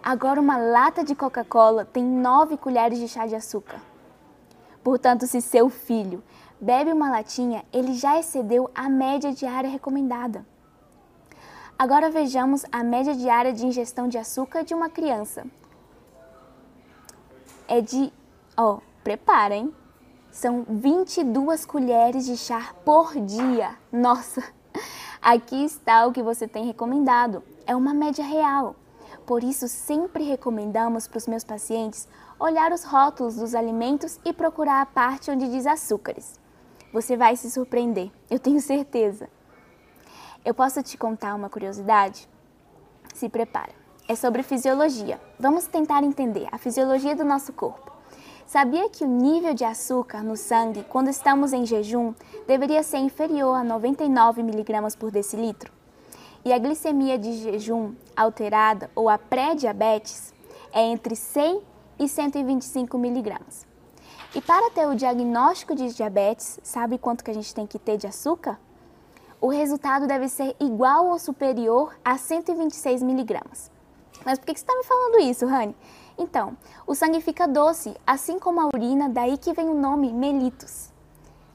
Agora 0.00 0.40
uma 0.40 0.56
lata 0.56 1.02
de 1.02 1.16
Coca-Cola 1.16 1.84
tem 1.84 2.04
9 2.04 2.56
colheres 2.56 3.00
de 3.00 3.08
chá 3.08 3.26
de 3.26 3.34
açúcar. 3.34 3.80
Portanto, 4.82 5.26
se 5.26 5.40
seu 5.40 5.68
filho 5.68 6.22
bebe 6.60 6.92
uma 6.92 7.10
latinha, 7.10 7.64
ele 7.72 7.94
já 7.94 8.18
excedeu 8.18 8.70
a 8.74 8.88
média 8.88 9.32
diária 9.32 9.70
recomendada. 9.70 10.44
Agora 11.78 12.10
vejamos 12.10 12.64
a 12.70 12.84
média 12.84 13.14
diária 13.14 13.52
de 13.52 13.66
ingestão 13.66 14.06
de 14.06 14.18
açúcar 14.18 14.62
de 14.62 14.74
uma 14.74 14.90
criança. 14.90 15.46
É 17.66 17.80
de, 17.80 18.12
ó, 18.56 18.80
preparem, 19.02 19.74
são 20.30 20.64
22 20.68 21.64
colheres 21.64 22.26
de 22.26 22.36
chá 22.36 22.74
por 22.84 23.18
dia. 23.20 23.76
Nossa, 23.90 24.42
aqui 25.22 25.64
está 25.64 26.06
o 26.06 26.12
que 26.12 26.22
você 26.22 26.46
tem 26.46 26.66
recomendado. 26.66 27.42
É 27.66 27.74
uma 27.74 27.94
média 27.94 28.24
real. 28.24 28.76
Por 29.24 29.44
isso, 29.44 29.68
sempre 29.68 30.24
recomendamos 30.24 31.06
para 31.06 31.18
os 31.18 31.26
meus 31.26 31.44
pacientes 31.44 32.08
olhar 32.38 32.72
os 32.72 32.84
rótulos 32.84 33.36
dos 33.36 33.54
alimentos 33.54 34.18
e 34.24 34.32
procurar 34.32 34.80
a 34.80 34.86
parte 34.86 35.30
onde 35.30 35.48
diz 35.48 35.66
açúcares. 35.66 36.39
Você 36.92 37.16
vai 37.16 37.36
se 37.36 37.48
surpreender, 37.48 38.10
eu 38.28 38.40
tenho 38.40 38.60
certeza. 38.60 39.28
Eu 40.44 40.52
posso 40.52 40.82
te 40.82 40.98
contar 40.98 41.36
uma 41.36 41.48
curiosidade? 41.48 42.28
Se 43.14 43.28
prepara. 43.28 43.72
É 44.08 44.16
sobre 44.16 44.42
fisiologia. 44.42 45.20
Vamos 45.38 45.68
tentar 45.68 46.02
entender 46.02 46.48
a 46.50 46.58
fisiologia 46.58 47.14
do 47.14 47.24
nosso 47.24 47.52
corpo. 47.52 47.92
Sabia 48.44 48.90
que 48.90 49.04
o 49.04 49.06
nível 49.06 49.54
de 49.54 49.64
açúcar 49.64 50.24
no 50.24 50.36
sangue, 50.36 50.84
quando 50.88 51.06
estamos 51.06 51.52
em 51.52 51.64
jejum, 51.64 52.12
deveria 52.48 52.82
ser 52.82 52.98
inferior 52.98 53.54
a 53.54 53.62
99 53.62 54.40
mg 54.40 54.96
por 54.98 55.12
decilitro? 55.12 55.72
E 56.44 56.52
a 56.52 56.58
glicemia 56.58 57.16
de 57.16 57.34
jejum 57.34 57.94
alterada 58.16 58.90
ou 58.96 59.08
a 59.08 59.16
pré-diabetes 59.16 60.34
é 60.72 60.82
entre 60.82 61.14
100 61.14 61.62
e 62.00 62.08
125 62.08 62.98
miligramas. 62.98 63.69
E 64.32 64.40
para 64.40 64.70
ter 64.70 64.86
o 64.86 64.94
diagnóstico 64.94 65.74
de 65.74 65.92
diabetes, 65.92 66.60
sabe 66.62 66.98
quanto 66.98 67.24
que 67.24 67.32
a 67.32 67.34
gente 67.34 67.52
tem 67.52 67.66
que 67.66 67.80
ter 67.80 67.96
de 67.96 68.06
açúcar? 68.06 68.60
O 69.40 69.48
resultado 69.48 70.06
deve 70.06 70.28
ser 70.28 70.54
igual 70.60 71.08
ou 71.08 71.18
superior 71.18 71.96
a 72.04 72.16
126 72.16 73.02
miligramas. 73.02 73.72
Mas 74.24 74.38
por 74.38 74.46
que 74.46 74.52
você 74.52 74.64
está 74.64 74.76
me 74.76 74.84
falando 74.84 75.18
isso, 75.18 75.46
Rani? 75.46 75.74
Então, 76.16 76.56
o 76.86 76.94
sangue 76.94 77.20
fica 77.20 77.48
doce, 77.48 77.96
assim 78.06 78.38
como 78.38 78.60
a 78.60 78.68
urina, 78.72 79.08
daí 79.08 79.36
que 79.36 79.52
vem 79.52 79.68
o 79.68 79.74
nome 79.74 80.12
mellitus. 80.12 80.90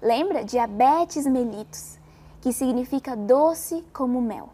Lembra? 0.02 0.44
Diabetes 0.44 1.26
mellitus, 1.26 1.98
que 2.42 2.52
significa 2.52 3.16
doce 3.16 3.86
como 3.94 4.22
mel. 4.22 4.50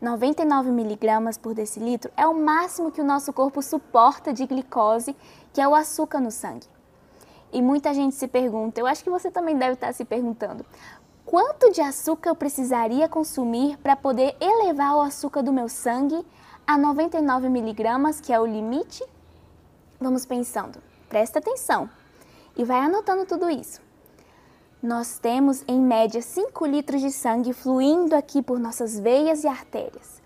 99 0.00 0.70
miligramas 0.70 1.36
por 1.36 1.52
decilitro 1.52 2.12
é 2.16 2.28
o 2.28 2.34
máximo 2.34 2.92
que 2.92 3.00
o 3.00 3.04
nosso 3.04 3.32
corpo 3.32 3.60
suporta 3.60 4.32
de 4.32 4.46
glicose, 4.46 5.16
que 5.52 5.60
é 5.60 5.66
o 5.66 5.74
açúcar 5.74 6.20
no 6.20 6.30
sangue. 6.30 6.73
E 7.54 7.62
muita 7.62 7.94
gente 7.94 8.16
se 8.16 8.26
pergunta, 8.26 8.80
eu 8.80 8.86
acho 8.86 9.04
que 9.04 9.08
você 9.08 9.30
também 9.30 9.56
deve 9.56 9.74
estar 9.74 9.92
se 9.94 10.04
perguntando, 10.04 10.66
quanto 11.24 11.70
de 11.70 11.80
açúcar 11.80 12.30
eu 12.30 12.34
precisaria 12.34 13.08
consumir 13.08 13.78
para 13.78 13.94
poder 13.94 14.36
elevar 14.40 14.96
o 14.96 15.00
açúcar 15.00 15.40
do 15.40 15.52
meu 15.52 15.68
sangue 15.68 16.26
a 16.66 16.76
99 16.76 17.48
miligramas, 17.48 18.20
que 18.20 18.32
é 18.32 18.40
o 18.40 18.44
limite? 18.44 19.04
Vamos 20.00 20.26
pensando, 20.26 20.82
presta 21.08 21.38
atenção 21.38 21.88
e 22.56 22.64
vai 22.64 22.80
anotando 22.80 23.24
tudo 23.24 23.48
isso. 23.48 23.80
Nós 24.82 25.20
temos 25.20 25.62
em 25.68 25.80
média 25.80 26.20
5 26.20 26.66
litros 26.66 27.00
de 27.00 27.12
sangue 27.12 27.52
fluindo 27.52 28.16
aqui 28.16 28.42
por 28.42 28.58
nossas 28.58 28.98
veias 28.98 29.44
e 29.44 29.46
artérias. 29.46 30.20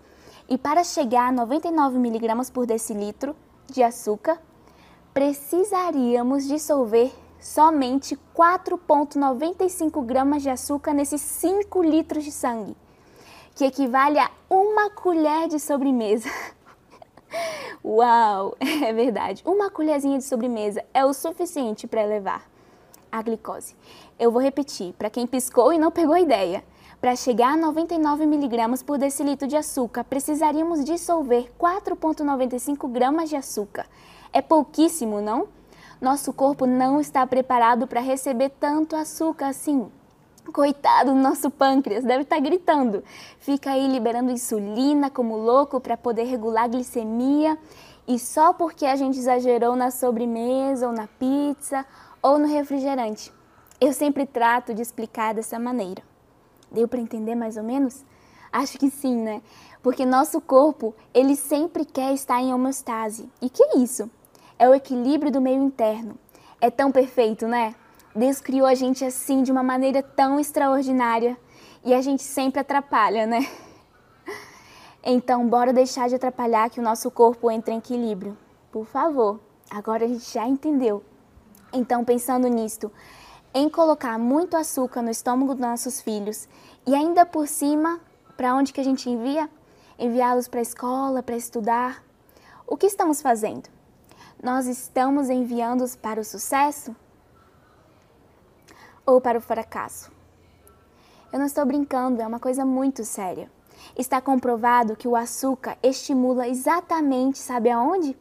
E 0.49 0.57
para 0.57 0.83
chegar 0.83 1.27
a 1.27 1.31
99 1.31 1.99
miligramas 1.99 2.49
por 2.49 2.65
decilitro 2.65 3.35
de 3.67 3.83
açúcar, 3.83 4.41
precisaríamos 5.13 6.47
dissolver 6.47 7.11
somente 7.39 8.17
4,95 8.35 10.05
gramas 10.05 10.43
de 10.43 10.49
açúcar 10.49 10.93
nesses 10.93 11.21
5 11.21 11.81
litros 11.83 12.23
de 12.23 12.31
sangue, 12.31 12.75
que 13.55 13.65
equivale 13.65 14.19
a 14.19 14.29
uma 14.49 14.89
colher 14.89 15.47
de 15.47 15.59
sobremesa. 15.59 16.29
Uau, 17.83 18.55
é 18.59 18.91
verdade. 18.93 19.41
Uma 19.45 19.69
colherzinha 19.69 20.17
de 20.17 20.23
sobremesa 20.23 20.83
é 20.93 21.05
o 21.05 21.13
suficiente 21.13 21.87
para 21.87 22.03
elevar 22.03 22.43
a 23.11 23.21
glicose. 23.21 23.75
Eu 24.19 24.31
vou 24.31 24.41
repetir, 24.41 24.93
para 24.93 25.09
quem 25.09 25.25
piscou 25.25 25.73
e 25.73 25.79
não 25.79 25.91
pegou 25.91 26.13
a 26.13 26.21
ideia. 26.21 26.63
Para 27.01 27.15
chegar 27.15 27.53
a 27.53 27.57
99 27.57 28.25
miligramas 28.25 28.83
por 28.83 28.97
decilitro 28.97 29.47
de 29.47 29.55
açúcar, 29.55 30.03
precisaríamos 30.03 30.83
dissolver 30.83 31.49
4,95 31.57 32.91
gramas 32.91 33.29
de 33.29 33.37
açúcar. 33.37 33.87
É 34.31 34.41
pouquíssimo, 34.41 35.21
não? 35.21 35.47
Nosso 35.99 36.31
corpo 36.31 36.65
não 36.65 37.01
está 37.01 37.25
preparado 37.27 37.87
para 37.87 37.99
receber 37.99 38.49
tanto 38.59 38.95
açúcar 38.95 39.47
assim. 39.47 39.91
Coitado 40.53 41.11
do 41.11 41.19
nosso 41.19 41.51
pâncreas, 41.51 42.03
deve 42.03 42.21
estar 42.23 42.37
tá 42.37 42.41
gritando. 42.41 43.03
Fica 43.39 43.71
aí 43.71 43.87
liberando 43.87 44.31
insulina 44.31 45.09
como 45.09 45.35
louco 45.35 45.79
para 45.79 45.97
poder 45.97 46.23
regular 46.23 46.65
a 46.65 46.67
glicemia. 46.67 47.57
E 48.07 48.17
só 48.17 48.53
porque 48.53 48.85
a 48.85 48.95
gente 48.95 49.19
exagerou 49.19 49.75
na 49.75 49.91
sobremesa 49.91 50.87
ou 50.87 50.93
na 50.93 51.07
pizza 51.07 51.85
ou 52.21 52.39
no 52.39 52.47
refrigerante. 52.47 53.31
Eu 53.79 53.93
sempre 53.93 54.25
trato 54.25 54.73
de 54.73 54.81
explicar 54.81 55.33
dessa 55.33 55.59
maneira. 55.59 56.01
Deu 56.71 56.87
para 56.87 56.99
entender 56.99 57.35
mais 57.35 57.57
ou 57.57 57.63
menos? 57.63 58.05
Acho 58.51 58.77
que 58.77 58.89
sim, 58.89 59.15
né? 59.15 59.41
Porque 59.81 60.05
nosso 60.05 60.41
corpo, 60.41 60.93
ele 61.13 61.35
sempre 61.35 61.85
quer 61.85 62.13
estar 62.13 62.41
em 62.41 62.53
homeostase. 62.53 63.29
E 63.41 63.49
que 63.49 63.63
é 63.63 63.77
isso? 63.77 64.09
É 64.59 64.67
o 64.67 64.75
equilíbrio 64.75 65.31
do 65.31 65.39
meio 65.39 65.63
interno. 65.63 66.15
É 66.59 66.69
tão 66.69 66.91
perfeito, 66.91 67.47
né? 67.47 67.73
Deus 68.13 68.41
criou 68.41 68.67
a 68.67 68.75
gente 68.75 69.05
assim 69.05 69.41
de 69.41 69.53
uma 69.53 69.63
maneira 69.63 70.03
tão 70.03 70.37
extraordinária 70.37 71.37
e 71.85 71.93
a 71.93 72.01
gente 72.01 72.21
sempre 72.21 72.59
atrapalha, 72.59 73.25
né? 73.25 73.47
Então, 75.01 75.47
bora 75.47 75.71
deixar 75.71 76.09
de 76.09 76.15
atrapalhar 76.15 76.69
que 76.69 76.77
o 76.77 76.83
nosso 76.83 77.09
corpo 77.09 77.49
entre 77.49 77.73
em 77.73 77.77
equilíbrio. 77.77 78.37
Por 78.69 78.85
favor. 78.85 79.39
Agora 79.71 80.03
a 80.03 80.07
gente 80.07 80.29
já 80.29 80.45
entendeu. 80.45 81.01
Então, 81.71 82.03
pensando 82.03 82.49
nisto, 82.49 82.91
em 83.53 83.69
colocar 83.69 84.19
muito 84.19 84.57
açúcar 84.57 85.01
no 85.01 85.09
estômago 85.09 85.53
dos 85.53 85.61
nossos 85.61 86.01
filhos 86.01 86.49
e 86.85 86.93
ainda 86.93 87.25
por 87.25 87.47
cima, 87.47 88.01
para 88.35 88.53
onde 88.53 88.73
que 88.73 88.81
a 88.81 88.83
gente 88.83 89.09
envia? 89.09 89.49
Enviá-los 89.97 90.49
para 90.49 90.59
a 90.59 90.63
escola, 90.63 91.23
para 91.23 91.37
estudar. 91.37 92.03
O 92.67 92.75
que 92.75 92.85
estamos 92.85 93.21
fazendo? 93.21 93.78
Nós 94.41 94.67
estamos 94.67 95.29
enviando-os 95.29 95.95
para 95.95 96.21
o 96.21 96.23
sucesso 96.23 96.95
ou 99.05 99.19
para 99.19 99.37
o 99.37 99.41
fracasso? 99.41 100.11
Eu 101.31 101.39
não 101.39 101.45
estou 101.45 101.65
brincando, 101.65 102.21
é 102.21 102.27
uma 102.27 102.39
coisa 102.39 102.65
muito 102.65 103.03
séria. 103.03 103.51
Está 103.97 104.19
comprovado 104.19 104.95
que 104.95 105.07
o 105.07 105.15
açúcar 105.15 105.77
estimula 105.83 106.47
exatamente, 106.47 107.37
sabe 107.37 107.69
aonde? 107.69 108.15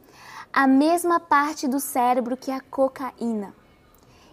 a 0.53 0.67
mesma 0.67 1.21
parte 1.21 1.69
do 1.69 1.79
cérebro 1.79 2.37
que 2.37 2.51
a 2.51 2.61
cocaína. 2.61 3.55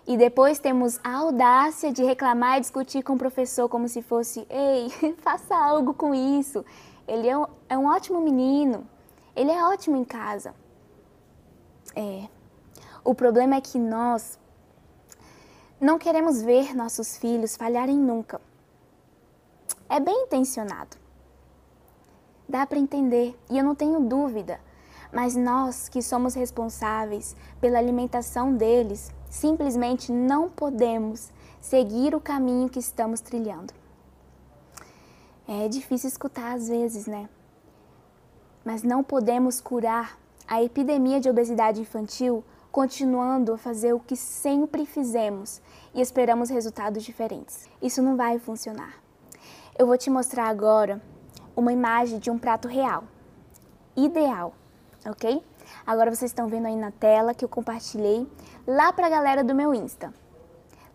E 0.07 0.15
depois 0.17 0.59
temos 0.59 0.99
a 1.03 1.17
audácia 1.17 1.91
de 1.91 2.03
reclamar 2.03 2.57
e 2.57 2.61
discutir 2.61 3.03
com 3.03 3.13
o 3.13 3.17
professor 3.17 3.67
como 3.67 3.87
se 3.87 4.01
fosse: 4.01 4.45
ei, 4.49 4.89
faça 5.17 5.55
algo 5.55 5.93
com 5.93 6.13
isso. 6.13 6.63
Ele 7.07 7.27
é 7.27 7.37
um, 7.37 7.45
é 7.69 7.77
um 7.77 7.85
ótimo 7.87 8.21
menino, 8.21 8.87
ele 9.35 9.51
é 9.51 9.63
ótimo 9.63 9.95
em 9.95 10.03
casa. 10.03 10.53
É. 11.95 12.27
O 13.03 13.15
problema 13.15 13.55
é 13.55 13.61
que 13.61 13.79
nós 13.79 14.37
não 15.79 15.97
queremos 15.97 16.41
ver 16.41 16.75
nossos 16.75 17.17
filhos 17.17 17.55
falharem 17.55 17.97
nunca. 17.97 18.41
É 19.89 19.99
bem 19.99 20.23
intencionado. 20.23 20.97
Dá 22.47 22.65
para 22.65 22.77
entender, 22.77 23.37
e 23.49 23.57
eu 23.57 23.63
não 23.63 23.75
tenho 23.75 23.99
dúvida 24.01 24.59
mas 25.15 25.33
nós 25.33 25.87
que 25.87 26.01
somos 26.01 26.33
responsáveis 26.33 27.37
pela 27.61 27.79
alimentação 27.79 28.53
deles, 28.53 29.13
simplesmente 29.29 30.11
não 30.11 30.49
podemos 30.49 31.31
seguir 31.61 32.13
o 32.13 32.19
caminho 32.19 32.67
que 32.67 32.79
estamos 32.79 33.21
trilhando. 33.21 33.73
É 35.47 35.69
difícil 35.69 36.09
escutar 36.09 36.53
às 36.53 36.67
vezes, 36.67 37.07
né? 37.07 37.29
Mas 38.65 38.83
não 38.83 39.01
podemos 39.01 39.61
curar 39.61 40.19
a 40.47 40.61
epidemia 40.63 41.19
de 41.19 41.29
obesidade 41.29 41.81
infantil 41.81 42.43
continuando 42.71 43.53
a 43.53 43.57
fazer 43.57 43.93
o 43.93 43.99
que 43.99 44.15
sempre 44.15 44.85
fizemos 44.85 45.61
e 45.93 46.01
esperamos 46.01 46.49
resultados 46.49 47.03
diferentes. 47.03 47.69
Isso 47.81 48.01
não 48.01 48.17
vai 48.17 48.37
funcionar. 48.37 49.01
Eu 49.77 49.87
vou 49.87 49.97
te 49.97 50.09
mostrar 50.09 50.47
agora 50.47 51.01
uma 51.55 51.71
imagem 51.71 52.19
de 52.19 52.29
um 52.29 52.37
prato 52.37 52.67
real, 52.67 53.05
ideal 53.95 54.53
ok? 55.09 55.41
Agora 55.85 56.13
vocês 56.13 56.31
estão 56.31 56.47
vendo 56.47 56.67
aí 56.67 56.75
na 56.75 56.91
tela 56.91 57.33
que 57.33 57.45
eu 57.45 57.49
compartilhei 57.49 58.27
lá 58.65 58.91
para 58.91 59.07
a 59.07 59.09
galera 59.09 59.43
do 59.43 59.55
meu 59.55 59.73
Insta. 59.73 60.13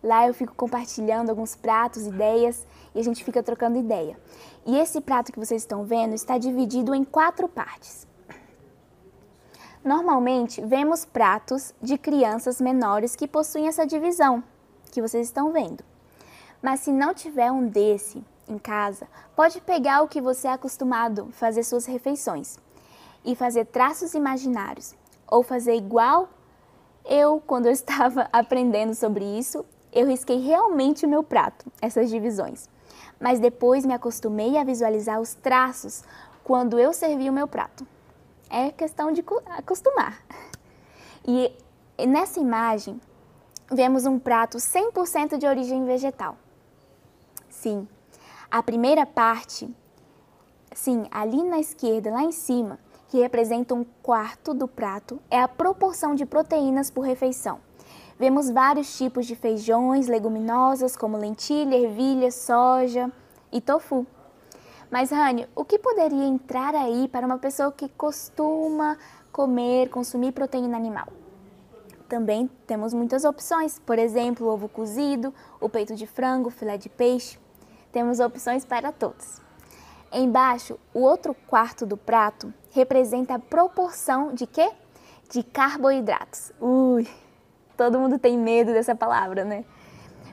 Lá 0.03 0.27
eu 0.27 0.33
fico 0.33 0.55
compartilhando 0.55 1.29
alguns 1.29 1.55
pratos, 1.55 2.07
ideias 2.07 2.65
e 2.93 2.99
a 2.99 3.03
gente 3.03 3.23
fica 3.23 3.43
trocando 3.43 3.77
ideia. 3.77 4.17
E 4.65 4.77
esse 4.77 4.99
prato 4.99 5.31
que 5.31 5.39
vocês 5.39 5.61
estão 5.61 5.83
vendo 5.83 6.13
está 6.15 6.37
dividido 6.37 6.93
em 6.95 7.03
quatro 7.03 7.47
partes. 7.47 8.07
Normalmente 9.83 10.61
vemos 10.61 11.05
pratos 11.05 11.73
de 11.81 11.97
crianças 11.97 12.61
menores 12.61 13.15
que 13.15 13.27
possuem 13.27 13.67
essa 13.67 13.85
divisão 13.85 14.43
que 14.91 15.01
vocês 15.01 15.25
estão 15.25 15.51
vendo. 15.51 15.83
Mas 16.61 16.81
se 16.81 16.91
não 16.91 17.15
tiver 17.15 17.51
um 17.51 17.67
desse 17.67 18.23
em 18.47 18.59
casa, 18.59 19.07
pode 19.35 19.59
pegar 19.61 20.03
o 20.03 20.07
que 20.07 20.21
você 20.21 20.47
é 20.47 20.53
acostumado 20.53 21.27
a 21.29 21.31
fazer 21.31 21.63
suas 21.63 21.87
refeições 21.87 22.59
e 23.25 23.35
fazer 23.35 23.65
traços 23.65 24.13
imaginários 24.13 24.93
ou 25.27 25.41
fazer 25.41 25.75
igual 25.75 26.29
eu 27.03 27.41
quando 27.47 27.65
eu 27.65 27.71
estava 27.71 28.29
aprendendo 28.31 28.93
sobre 28.93 29.25
isso 29.25 29.65
eu 29.91 30.07
risquei 30.07 30.39
realmente 30.39 31.05
o 31.05 31.09
meu 31.09 31.23
prato, 31.23 31.65
essas 31.81 32.09
divisões. 32.09 32.69
Mas 33.19 33.39
depois 33.39 33.85
me 33.85 33.93
acostumei 33.93 34.57
a 34.57 34.63
visualizar 34.63 35.19
os 35.19 35.33
traços 35.33 36.03
quando 36.43 36.79
eu 36.79 36.93
servi 36.93 37.29
o 37.29 37.33
meu 37.33 37.47
prato. 37.47 37.85
É 38.53 38.69
questão 38.69 39.13
de 39.13 39.23
acostumar. 39.47 40.21
E 41.25 41.55
nessa 42.05 42.37
imagem, 42.37 42.99
vemos 43.71 44.05
um 44.05 44.19
prato 44.19 44.57
100% 44.57 45.37
de 45.37 45.47
origem 45.47 45.85
vegetal. 45.85 46.37
Sim, 47.49 47.87
a 48.49 48.61
primeira 48.61 49.05
parte, 49.05 49.73
sim, 50.73 51.07
ali 51.09 51.41
na 51.43 51.59
esquerda, 51.59 52.11
lá 52.11 52.23
em 52.23 52.33
cima, 52.33 52.77
que 53.07 53.19
representa 53.19 53.73
um 53.73 53.85
quarto 54.03 54.53
do 54.53 54.67
prato, 54.67 55.21
é 55.29 55.39
a 55.39 55.47
proporção 55.47 56.13
de 56.13 56.25
proteínas 56.25 56.91
por 56.91 57.05
refeição. 57.05 57.59
Vemos 58.19 58.49
vários 58.49 58.97
tipos 58.97 59.25
de 59.25 59.35
feijões, 59.35 60.07
leguminosas 60.07 60.97
como 60.97 61.15
lentilha, 61.15 61.75
ervilha, 61.75 62.29
soja 62.29 63.09
e 63.49 63.61
tofu. 63.61 64.05
Mas, 64.91 65.09
Rani, 65.09 65.47
o 65.55 65.63
que 65.63 65.79
poderia 65.79 66.25
entrar 66.25 66.75
aí 66.75 67.07
para 67.07 67.25
uma 67.25 67.37
pessoa 67.37 67.71
que 67.71 67.87
costuma 67.87 68.97
comer, 69.31 69.89
consumir 69.89 70.33
proteína 70.33 70.75
animal? 70.75 71.07
Também 72.09 72.49
temos 72.67 72.93
muitas 72.93 73.23
opções, 73.23 73.79
por 73.79 73.97
exemplo, 73.97 74.45
o 74.45 74.49
ovo 74.49 74.67
cozido, 74.67 75.33
o 75.61 75.69
peito 75.69 75.95
de 75.95 76.05
frango, 76.05 76.49
filé 76.49 76.77
de 76.77 76.89
peixe. 76.89 77.39
Temos 77.89 78.19
opções 78.19 78.65
para 78.65 78.91
todos. 78.91 79.39
Embaixo, 80.11 80.77
o 80.93 80.99
outro 80.99 81.33
quarto 81.47 81.85
do 81.85 81.95
prato 81.95 82.53
representa 82.71 83.35
a 83.35 83.39
proporção 83.39 84.33
de 84.33 84.45
quê? 84.45 84.73
De 85.29 85.41
carboidratos. 85.41 86.51
Ui, 86.59 87.07
todo 87.77 87.97
mundo 87.97 88.19
tem 88.19 88.37
medo 88.37 88.73
dessa 88.73 88.93
palavra, 88.93 89.45
né? 89.45 89.63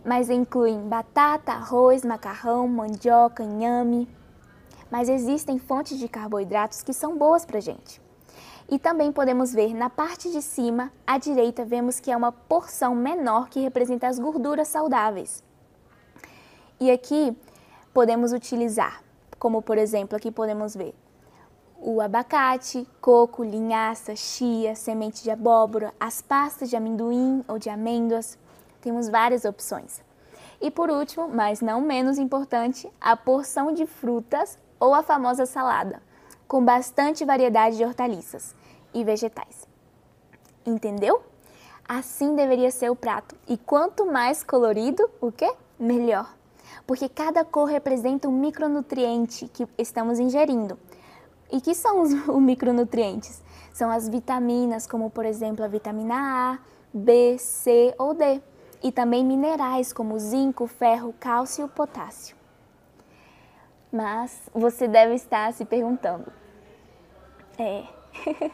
Mas 0.05 0.29
incluem 0.29 0.81
batata, 0.89 1.53
arroz, 1.53 2.05
macarrão, 2.05 2.67
mandioca, 2.67 3.45
inhame. 3.45 4.18
Mas 4.91 5.09
existem 5.09 5.59
fontes 5.59 5.99
de 5.99 6.09
carboidratos 6.09 6.83
que 6.83 6.93
são 6.93 7.17
boas 7.17 7.45
para 7.45 7.61
gente. 7.61 8.01
E 8.71 8.79
também 8.79 9.11
podemos 9.11 9.53
ver 9.53 9.75
na 9.75 9.89
parte 9.89 10.31
de 10.31 10.43
cima, 10.43 10.93
à 11.07 11.17
direita, 11.17 11.65
vemos 11.65 12.01
que 12.01 12.11
é 12.11 12.17
uma 12.17 12.33
porção 12.33 12.95
menor 12.95 13.49
que 13.49 13.61
representa 13.61 14.07
as 14.07 14.19
gorduras 14.19 14.69
saudáveis. 14.69 15.43
E 16.79 16.91
aqui 16.91 17.37
podemos 17.95 18.33
utilizar, 18.33 19.03
como 19.39 19.63
por 19.63 19.79
exemplo, 19.79 20.17
aqui 20.17 20.31
podemos 20.31 20.77
ver 20.77 20.95
o 21.81 22.01
abacate, 22.01 22.87
coco, 23.01 23.45
linhaça, 23.45 24.17
chia, 24.17 24.75
semente 24.75 25.23
de 25.23 25.31
abóbora, 25.31 25.95
as 25.99 26.21
pastas 26.21 26.69
de 26.69 26.77
amendoim 26.77 27.45
ou 27.47 27.59
de 27.59 27.71
amêndoas. 27.71 28.37
Temos 28.81 29.09
várias 29.09 29.45
opções. 29.45 30.03
E 30.61 30.71
por 30.71 30.91
último, 30.91 31.29
mas 31.29 31.61
não 31.61 31.81
menos 31.81 32.19
importante, 32.19 32.91
a 33.01 33.17
porção 33.17 33.73
de 33.73 33.87
frutas 33.87 34.59
ou 34.81 34.95
a 34.95 35.03
famosa 35.03 35.47
salada, 35.47 36.03
com 36.47 36.65
bastante 36.65 37.25
variedade 37.25 37.77
de 37.77 37.85
hortaliças 37.85 38.55
e 38.95 39.05
vegetais. 39.05 39.67
Entendeu? 40.65 41.23
Assim 41.89 42.35
deveria 42.35 42.71
ser 42.71 42.91
o 42.91 42.97
prato. 42.97 43.35
E 43.49 43.57
quanto 43.57 44.05
mais 44.05 44.43
colorido, 44.43 45.09
o 45.21 45.33
que? 45.33 45.51
Melhor. 45.79 46.35
Porque 46.87 47.09
cada 47.09 47.45
cor 47.45 47.67
representa 47.67 48.29
um 48.29 48.33
micronutriente 48.33 49.49
que 49.49 49.67
estamos 49.79 50.19
ingerindo. 50.19 50.79
E 51.51 51.61
que 51.61 51.75
são 51.75 52.03
os, 52.03 52.13
os 52.29 52.43
micronutrientes? 52.43 53.43
São 53.73 53.91
as 53.91 54.09
vitaminas, 54.09 54.87
como 54.87 55.11
por 55.11 55.25
exemplo 55.25 55.65
a 55.65 55.69
vitamina 55.69 56.15
A, 56.15 56.59
B, 56.93 57.39
C 57.39 57.95
ou 57.99 58.13
D. 58.13 58.43
E 58.83 58.93
também 58.93 59.25
minerais 59.25 59.93
como 59.93 60.19
zinco, 60.19 60.67
ferro, 60.67 61.15
cálcio 61.19 61.67
e 61.67 61.69
potássio. 61.69 62.38
Mas 63.93 64.49
você 64.53 64.87
deve 64.87 65.15
estar 65.15 65.53
se 65.53 65.65
perguntando: 65.65 66.31
é. 67.59 67.85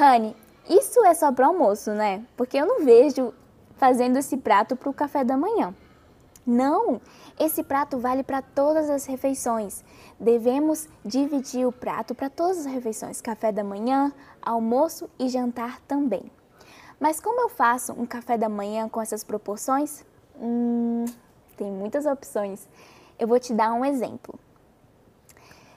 Honey, 0.00 0.36
isso 0.68 1.04
é 1.04 1.14
só 1.14 1.32
para 1.32 1.46
almoço, 1.46 1.90
né? 1.92 2.24
Porque 2.36 2.56
eu 2.56 2.66
não 2.66 2.84
vejo 2.84 3.34
fazendo 3.76 4.16
esse 4.16 4.36
prato 4.36 4.76
para 4.76 4.90
o 4.90 4.94
café 4.94 5.24
da 5.24 5.36
manhã. 5.36 5.74
Não, 6.46 7.00
esse 7.38 7.62
prato 7.62 7.98
vale 7.98 8.22
para 8.22 8.40
todas 8.40 8.88
as 8.88 9.04
refeições. 9.04 9.84
Devemos 10.18 10.88
dividir 11.04 11.66
o 11.66 11.72
prato 11.72 12.14
para 12.14 12.30
todas 12.30 12.60
as 12.60 12.66
refeições: 12.66 13.20
café 13.20 13.52
da 13.52 13.62
manhã, 13.62 14.12
almoço 14.40 15.10
e 15.18 15.28
jantar 15.28 15.80
também. 15.82 16.30
Mas 16.98 17.20
como 17.20 17.40
eu 17.40 17.48
faço 17.48 17.92
um 17.92 18.06
café 18.06 18.38
da 18.38 18.48
manhã 18.48 18.88
com 18.88 19.00
essas 19.00 19.22
proporções? 19.22 20.04
Hum, 20.40 21.04
tem 21.56 21.70
muitas 21.70 22.06
opções. 22.06 22.66
Eu 23.18 23.26
vou 23.26 23.38
te 23.40 23.52
dar 23.52 23.72
um 23.72 23.84
exemplo. 23.84 24.38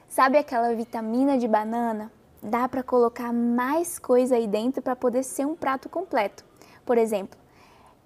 Sabe 0.07 0.37
aquela 0.37 0.75
vitamina 0.75 1.37
de 1.37 1.47
banana? 1.47 2.11
Dá 2.43 2.67
para 2.67 2.83
colocar 2.83 3.31
mais 3.31 3.97
coisa 3.97 4.35
aí 4.35 4.47
dentro 4.47 4.81
para 4.81 4.95
poder 4.95 5.23
ser 5.23 5.45
um 5.45 5.55
prato 5.55 5.87
completo. 5.89 6.43
Por 6.85 6.97
exemplo, 6.97 7.39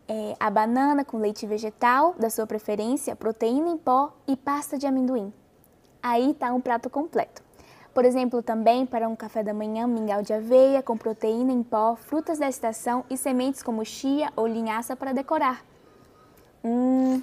é, 0.07 0.35
a 0.39 0.49
banana 0.49 1.03
com 1.03 1.17
leite 1.17 1.47
vegetal, 1.47 2.13
da 2.19 2.29
sua 2.29 2.45
preferência, 2.45 3.15
proteína 3.15 3.69
em 3.69 3.77
pó 3.77 4.13
e 4.27 4.35
pasta 4.35 4.77
de 4.77 4.85
amendoim. 4.85 5.33
Aí 6.01 6.31
está 6.31 6.53
um 6.53 6.61
prato 6.61 6.89
completo. 6.89 7.43
Por 7.93 8.05
exemplo, 8.05 8.43
também 8.43 8.85
para 8.85 9.07
um 9.07 9.15
café 9.15 9.41
da 9.41 9.53
manhã, 9.53 9.87
mingau 9.87 10.21
de 10.21 10.33
aveia 10.33 10.83
com 10.83 10.97
proteína 10.97 11.51
em 11.51 11.63
pó, 11.63 11.95
frutas 11.95 12.37
da 12.37 12.47
estação 12.47 13.03
e 13.09 13.17
sementes 13.17 13.63
como 13.63 13.83
chia 13.83 14.31
ou 14.35 14.45
linhaça 14.45 14.95
para 14.95 15.13
decorar. 15.13 15.63
Hum, 16.63 17.21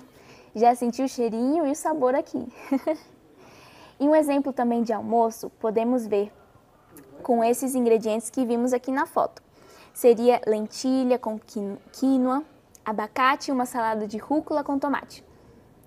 já 0.55 0.75
senti 0.75 1.03
o 1.03 1.09
cheirinho 1.09 1.67
e 1.67 1.71
o 1.71 1.77
sabor 1.77 2.15
aqui. 2.15 2.47
e 3.99 4.09
um 4.09 4.15
exemplo 4.15 4.53
também 4.53 4.83
de 4.83 4.93
almoço, 4.93 5.51
podemos 5.59 6.07
ver 6.07 6.33
com 7.23 7.43
esses 7.43 7.75
ingredientes 7.75 8.31
que 8.31 8.45
vimos 8.45 8.73
aqui 8.73 8.91
na 8.91 9.07
foto. 9.07 9.43
Seria 9.95 10.41
lentilha 10.47 11.19
com 11.19 11.39
quinoa, 11.93 12.43
abacate 12.85 13.51
e 13.51 13.53
uma 13.53 13.67
salada 13.67 14.07
de 14.07 14.19
rúcula 14.19 14.65
com 14.65 14.79
tomate. 14.79 15.25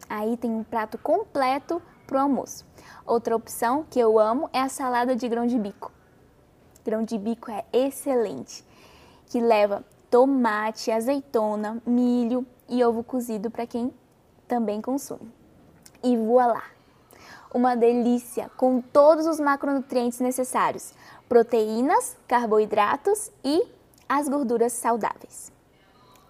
Aí 0.07 0.37
tem 0.37 0.51
um 0.51 0.63
prato 0.63 0.97
completo 0.97 1.81
para 2.05 2.17
o 2.17 2.21
almoço. 2.21 2.65
Outra 3.05 3.35
opção 3.35 3.85
que 3.89 3.99
eu 3.99 4.19
amo 4.19 4.49
é 4.53 4.61
a 4.61 4.69
salada 4.69 5.15
de 5.15 5.27
grão 5.27 5.47
de 5.47 5.57
bico. 5.57 5.91
Grão 6.83 7.03
de 7.03 7.17
bico 7.17 7.49
é 7.49 7.65
excelente, 7.73 8.63
que 9.27 9.41
leva 9.41 9.83
tomate, 10.09 10.91
azeitona, 10.91 11.81
milho 11.85 12.45
e 12.69 12.83
ovo 12.83 13.03
cozido 13.03 13.49
para 13.49 13.65
quem 13.65 13.91
também 14.47 14.81
consome. 14.81 15.31
E 16.03 16.15
voilá! 16.17 16.63
Uma 17.53 17.75
delícia 17.75 18.49
com 18.57 18.81
todos 18.81 19.25
os 19.25 19.39
macronutrientes 19.39 20.19
necessários: 20.19 20.93
proteínas, 21.27 22.17
carboidratos 22.27 23.31
e 23.43 23.63
as 24.07 24.27
gorduras 24.27 24.73
saudáveis 24.73 25.55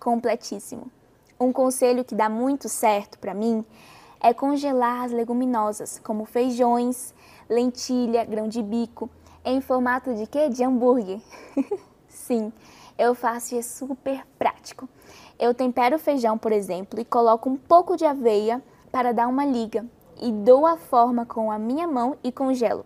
completíssimo. 0.06 0.92
Um 1.40 1.52
conselho 1.52 2.06
que 2.06 2.14
dá 2.14 2.30
muito 2.30 2.70
certo 2.70 3.18
para 3.18 3.34
mim 3.34 3.66
é 4.22 4.32
congelar 4.36 5.04
as 5.04 5.12
leguminosas, 5.12 6.00
como 6.04 6.26
feijões, 6.26 7.12
lentilha, 7.50 8.24
grão 8.24 8.48
de 8.48 8.62
bico, 8.62 9.10
em 9.44 9.60
formato 9.60 10.14
de 10.14 10.28
quê? 10.28 10.48
De 10.48 10.64
hambúrguer. 10.64 11.20
Sim, 12.08 12.54
eu 13.00 13.16
faço 13.16 13.56
e 13.56 13.58
é 13.58 13.64
super 13.64 14.24
prático. 14.38 14.88
Eu 15.38 15.54
tempero 15.54 15.98
o 15.98 16.00
feijão, 16.00 16.38
por 16.38 16.52
exemplo, 16.52 17.00
e 17.00 17.06
coloco 17.06 17.50
um 17.50 17.58
pouco 17.58 17.98
de 17.98 18.06
aveia 18.06 18.64
para 18.92 19.12
dar 19.12 19.28
uma 19.28 19.46
liga 19.46 19.86
e 20.22 20.32
dou 20.32 20.66
a 20.66 20.78
forma 20.78 21.26
com 21.26 21.52
a 21.52 21.60
minha 21.60 21.88
mão 21.88 22.18
e 22.24 22.32
congelo. 22.32 22.86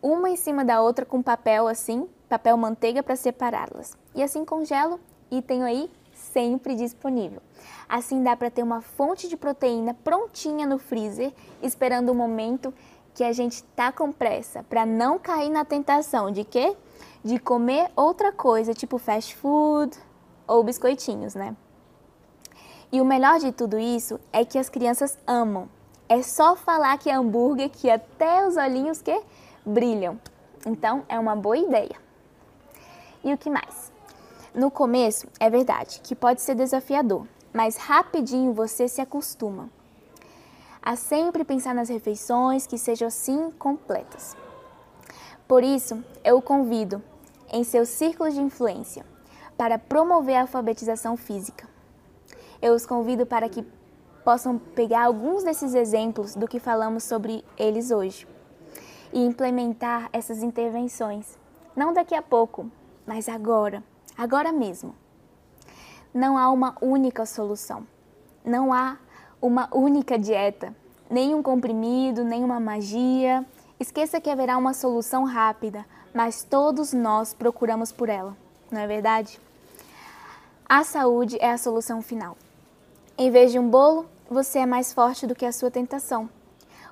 Uma 0.00 0.30
em 0.30 0.36
cima 0.36 0.64
da 0.64 0.80
outra 0.80 1.04
com 1.04 1.22
papel 1.22 1.68
assim, 1.68 2.08
papel 2.28 2.56
manteiga 2.56 3.02
para 3.02 3.16
separá-las. 3.16 3.96
E 4.14 4.22
assim 4.22 4.44
congelo 4.44 4.98
e 5.30 5.42
tenho 5.42 5.64
aí 5.64 5.90
sempre 6.14 6.74
disponível. 6.74 7.42
Assim 7.88 8.22
dá 8.22 8.34
para 8.34 8.50
ter 8.50 8.62
uma 8.62 8.80
fonte 8.80 9.28
de 9.28 9.36
proteína 9.36 9.92
prontinha 9.92 10.66
no 10.66 10.78
freezer, 10.78 11.32
esperando 11.62 12.10
o 12.10 12.14
momento 12.14 12.72
que 13.12 13.24
a 13.24 13.32
gente 13.32 13.62
tá 13.64 13.92
com 13.92 14.12
pressa, 14.12 14.62
para 14.62 14.86
não 14.86 15.18
cair 15.18 15.50
na 15.50 15.64
tentação 15.64 16.30
de 16.30 16.44
quê? 16.44 16.76
de 17.22 17.38
comer 17.38 17.90
outra 17.96 18.32
coisa, 18.32 18.72
tipo 18.72 18.98
fast 18.98 19.34
food 19.36 19.96
ou 20.48 20.64
biscoitinhos, 20.64 21.34
né? 21.34 21.54
E 22.90 23.00
o 23.02 23.04
melhor 23.04 23.38
de 23.38 23.52
tudo 23.52 23.78
isso 23.78 24.18
é 24.32 24.44
que 24.44 24.58
as 24.58 24.70
crianças 24.70 25.18
amam. 25.26 25.68
É 26.08 26.22
só 26.22 26.56
falar 26.56 26.96
que 26.96 27.10
é 27.10 27.14
hambúrguer 27.14 27.68
que 27.68 27.90
até 27.90 28.46
os 28.46 28.56
olhinhos 28.56 29.02
que 29.02 29.20
brilham. 29.64 30.18
Então 30.66 31.04
é 31.06 31.18
uma 31.18 31.36
boa 31.36 31.58
ideia. 31.58 31.96
E 33.22 33.32
o 33.32 33.36
que 33.36 33.50
mais? 33.50 33.92
No 34.54 34.70
começo, 34.70 35.26
é 35.38 35.50
verdade 35.50 36.00
que 36.02 36.14
pode 36.14 36.40
ser 36.40 36.54
desafiador, 36.54 37.26
mas 37.52 37.76
rapidinho 37.76 38.54
você 38.54 38.88
se 38.88 39.02
acostuma 39.02 39.68
a 40.80 40.96
sempre 40.96 41.44
pensar 41.44 41.74
nas 41.74 41.90
refeições 41.90 42.66
que 42.66 42.78
sejam 42.78 43.08
assim 43.08 43.50
completas. 43.58 44.34
Por 45.46 45.62
isso, 45.62 46.02
eu 46.24 46.38
o 46.38 46.42
convido 46.42 47.02
em 47.52 47.62
seus 47.62 47.90
círculos 47.90 48.32
de 48.32 48.40
influência 48.40 49.04
para 49.58 49.76
promover 49.76 50.36
a 50.36 50.42
alfabetização 50.42 51.16
física. 51.16 51.68
Eu 52.62 52.74
os 52.74 52.86
convido 52.86 53.26
para 53.26 53.48
que 53.48 53.66
possam 54.24 54.56
pegar 54.56 55.06
alguns 55.06 55.42
desses 55.42 55.74
exemplos 55.74 56.36
do 56.36 56.46
que 56.46 56.60
falamos 56.60 57.02
sobre 57.02 57.44
eles 57.56 57.90
hoje 57.90 58.26
e 59.12 59.24
implementar 59.24 60.08
essas 60.12 60.42
intervenções, 60.42 61.36
não 61.74 61.92
daqui 61.92 62.14
a 62.14 62.22
pouco, 62.22 62.70
mas 63.04 63.28
agora, 63.28 63.82
agora 64.16 64.52
mesmo. 64.52 64.94
Não 66.14 66.38
há 66.38 66.50
uma 66.50 66.76
única 66.80 67.26
solução, 67.26 67.86
não 68.44 68.72
há 68.72 68.96
uma 69.42 69.68
única 69.74 70.18
dieta, 70.18 70.74
nem 71.10 71.34
um 71.34 71.42
comprimido, 71.42 72.22
nem 72.22 72.44
uma 72.44 72.60
magia. 72.60 73.44
Esqueça 73.80 74.20
que 74.20 74.30
haverá 74.30 74.56
uma 74.56 74.72
solução 74.72 75.24
rápida, 75.24 75.84
mas 76.14 76.44
todos 76.44 76.92
nós 76.92 77.34
procuramos 77.34 77.90
por 77.90 78.08
ela, 78.08 78.36
não 78.70 78.80
é 78.80 78.86
verdade? 78.86 79.40
A 80.70 80.84
saúde 80.84 81.38
é 81.40 81.50
a 81.50 81.56
solução 81.56 82.02
final. 82.02 82.36
Em 83.16 83.30
vez 83.30 83.50
de 83.50 83.58
um 83.58 83.70
bolo, 83.70 84.04
você 84.30 84.58
é 84.58 84.66
mais 84.66 84.92
forte 84.92 85.26
do 85.26 85.34
que 85.34 85.46
a 85.46 85.50
sua 85.52 85.70
tentação. 85.70 86.28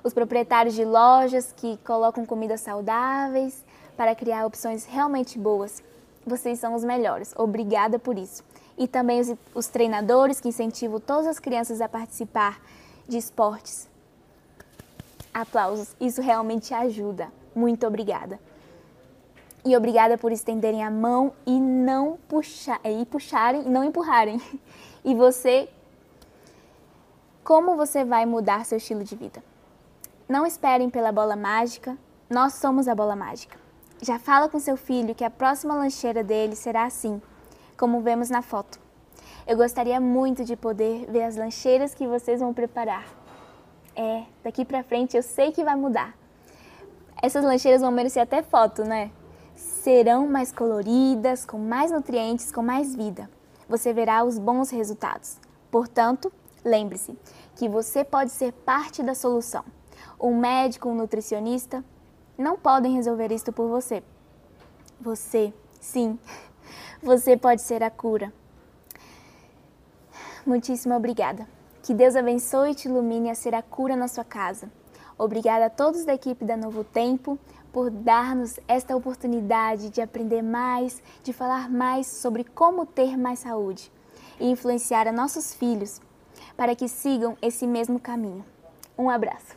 Os 0.03 0.15
proprietários 0.15 0.73
de 0.73 0.83
lojas 0.83 1.53
que 1.55 1.77
colocam 1.85 2.25
comidas 2.25 2.61
saudáveis 2.61 3.63
para 3.95 4.15
criar 4.15 4.47
opções 4.47 4.83
realmente 4.83 5.37
boas, 5.37 5.83
vocês 6.25 6.57
são 6.57 6.73
os 6.73 6.83
melhores. 6.83 7.35
Obrigada 7.37 7.99
por 7.99 8.17
isso. 8.17 8.43
E 8.79 8.87
também 8.87 9.21
os, 9.21 9.35
os 9.53 9.67
treinadores 9.67 10.41
que 10.41 10.49
incentivam 10.49 10.99
todas 10.99 11.27
as 11.27 11.37
crianças 11.37 11.79
a 11.79 11.87
participar 11.87 12.59
de 13.07 13.19
esportes. 13.19 13.87
Aplausos, 15.31 15.95
isso 16.01 16.19
realmente 16.19 16.73
ajuda. 16.73 17.31
Muito 17.53 17.85
obrigada. 17.85 18.39
E 19.67 19.75
obrigada 19.75 20.17
por 20.17 20.31
estenderem 20.31 20.81
a 20.81 20.89
mão 20.89 21.33
e 21.45 21.59
não 21.59 22.17
puxar, 22.29 22.79
e 22.85 23.05
puxarem, 23.05 23.63
não 23.63 23.83
empurrarem. 23.83 24.41
E 25.03 25.13
você 25.13 25.69
como 27.43 27.75
você 27.75 28.05
vai 28.05 28.25
mudar 28.25 28.65
seu 28.65 28.77
estilo 28.77 29.03
de 29.03 29.13
vida? 29.13 29.43
Não 30.27 30.45
esperem 30.45 30.89
pela 30.89 31.11
bola 31.11 31.35
mágica, 31.35 31.97
nós 32.29 32.53
somos 32.53 32.87
a 32.87 32.95
bola 32.95 33.13
mágica. 33.13 33.57
Já 34.01 34.17
fala 34.17 34.47
com 34.47 34.57
seu 34.57 34.77
filho 34.77 35.13
que 35.13 35.25
a 35.25 35.29
próxima 35.29 35.75
lancheira 35.75 36.23
dele 36.23 36.55
será 36.55 36.85
assim, 36.85 37.21
como 37.77 37.99
vemos 37.99 38.29
na 38.29 38.41
foto. 38.41 38.79
Eu 39.45 39.57
gostaria 39.57 39.99
muito 39.99 40.45
de 40.45 40.55
poder 40.55 41.05
ver 41.11 41.23
as 41.23 41.35
lancheiras 41.35 41.93
que 41.93 42.07
vocês 42.07 42.39
vão 42.39 42.53
preparar. 42.53 43.05
É, 43.93 44.23
daqui 44.43 44.63
pra 44.63 44.81
frente 44.81 45.17
eu 45.17 45.23
sei 45.23 45.51
que 45.51 45.63
vai 45.63 45.75
mudar. 45.75 46.15
Essas 47.21 47.43
lancheiras 47.43 47.81
vão 47.81 47.91
merecer 47.91 48.23
até 48.23 48.41
foto, 48.41 48.83
né? 48.85 49.11
Serão 49.57 50.25
mais 50.25 50.53
coloridas, 50.53 51.45
com 51.45 51.57
mais 51.57 51.91
nutrientes, 51.91 52.49
com 52.49 52.61
mais 52.61 52.95
vida. 52.95 53.29
Você 53.67 53.91
verá 53.91 54.23
os 54.23 54.39
bons 54.39 54.69
resultados. 54.69 55.37
Portanto, 55.69 56.31
Lembre-se 56.67 57.17
que 57.55 57.69
você 57.69 58.03
pode 58.03 58.29
ser 58.29 58.51
parte 58.51 59.01
da 59.01 59.15
solução. 59.15 59.63
Um 60.19 60.37
médico, 60.37 60.89
um 60.89 60.95
nutricionista 60.95 61.81
não 62.37 62.57
podem 62.57 62.93
resolver 62.93 63.31
isto 63.31 63.53
por 63.53 63.69
você. 63.69 64.03
Você, 64.99 65.53
sim, 65.79 66.19
você 67.01 67.37
pode 67.37 67.61
ser 67.61 67.81
a 67.83 67.89
cura. 67.89 68.33
Muitíssimo 70.45 70.93
obrigada. 70.93 71.47
Que 71.81 71.93
Deus 71.93 72.17
abençoe 72.17 72.71
e 72.71 72.75
te 72.75 72.89
ilumine 72.89 73.29
a 73.29 73.35
ser 73.35 73.55
a 73.55 73.61
cura 73.61 73.95
na 73.95 74.09
sua 74.09 74.25
casa. 74.25 74.69
Obrigada 75.17 75.67
a 75.67 75.69
todos 75.69 76.03
da 76.03 76.13
equipe 76.13 76.43
da 76.43 76.57
Novo 76.57 76.83
Tempo 76.83 77.39
por 77.77 77.91
dar-nos 77.91 78.59
esta 78.67 78.95
oportunidade 78.95 79.91
de 79.91 80.01
aprender 80.01 80.41
mais, 80.41 80.99
de 81.23 81.31
falar 81.31 81.69
mais 81.69 82.07
sobre 82.07 82.43
como 82.43 82.87
ter 82.87 83.15
mais 83.15 83.37
saúde 83.37 83.91
e 84.39 84.49
influenciar 84.49 85.07
a 85.07 85.11
nossos 85.11 85.53
filhos 85.53 86.01
para 86.55 86.75
que 86.75 86.87
sigam 86.87 87.37
esse 87.39 87.67
mesmo 87.67 87.99
caminho. 87.99 88.43
Um 88.97 89.11
abraço. 89.11 89.55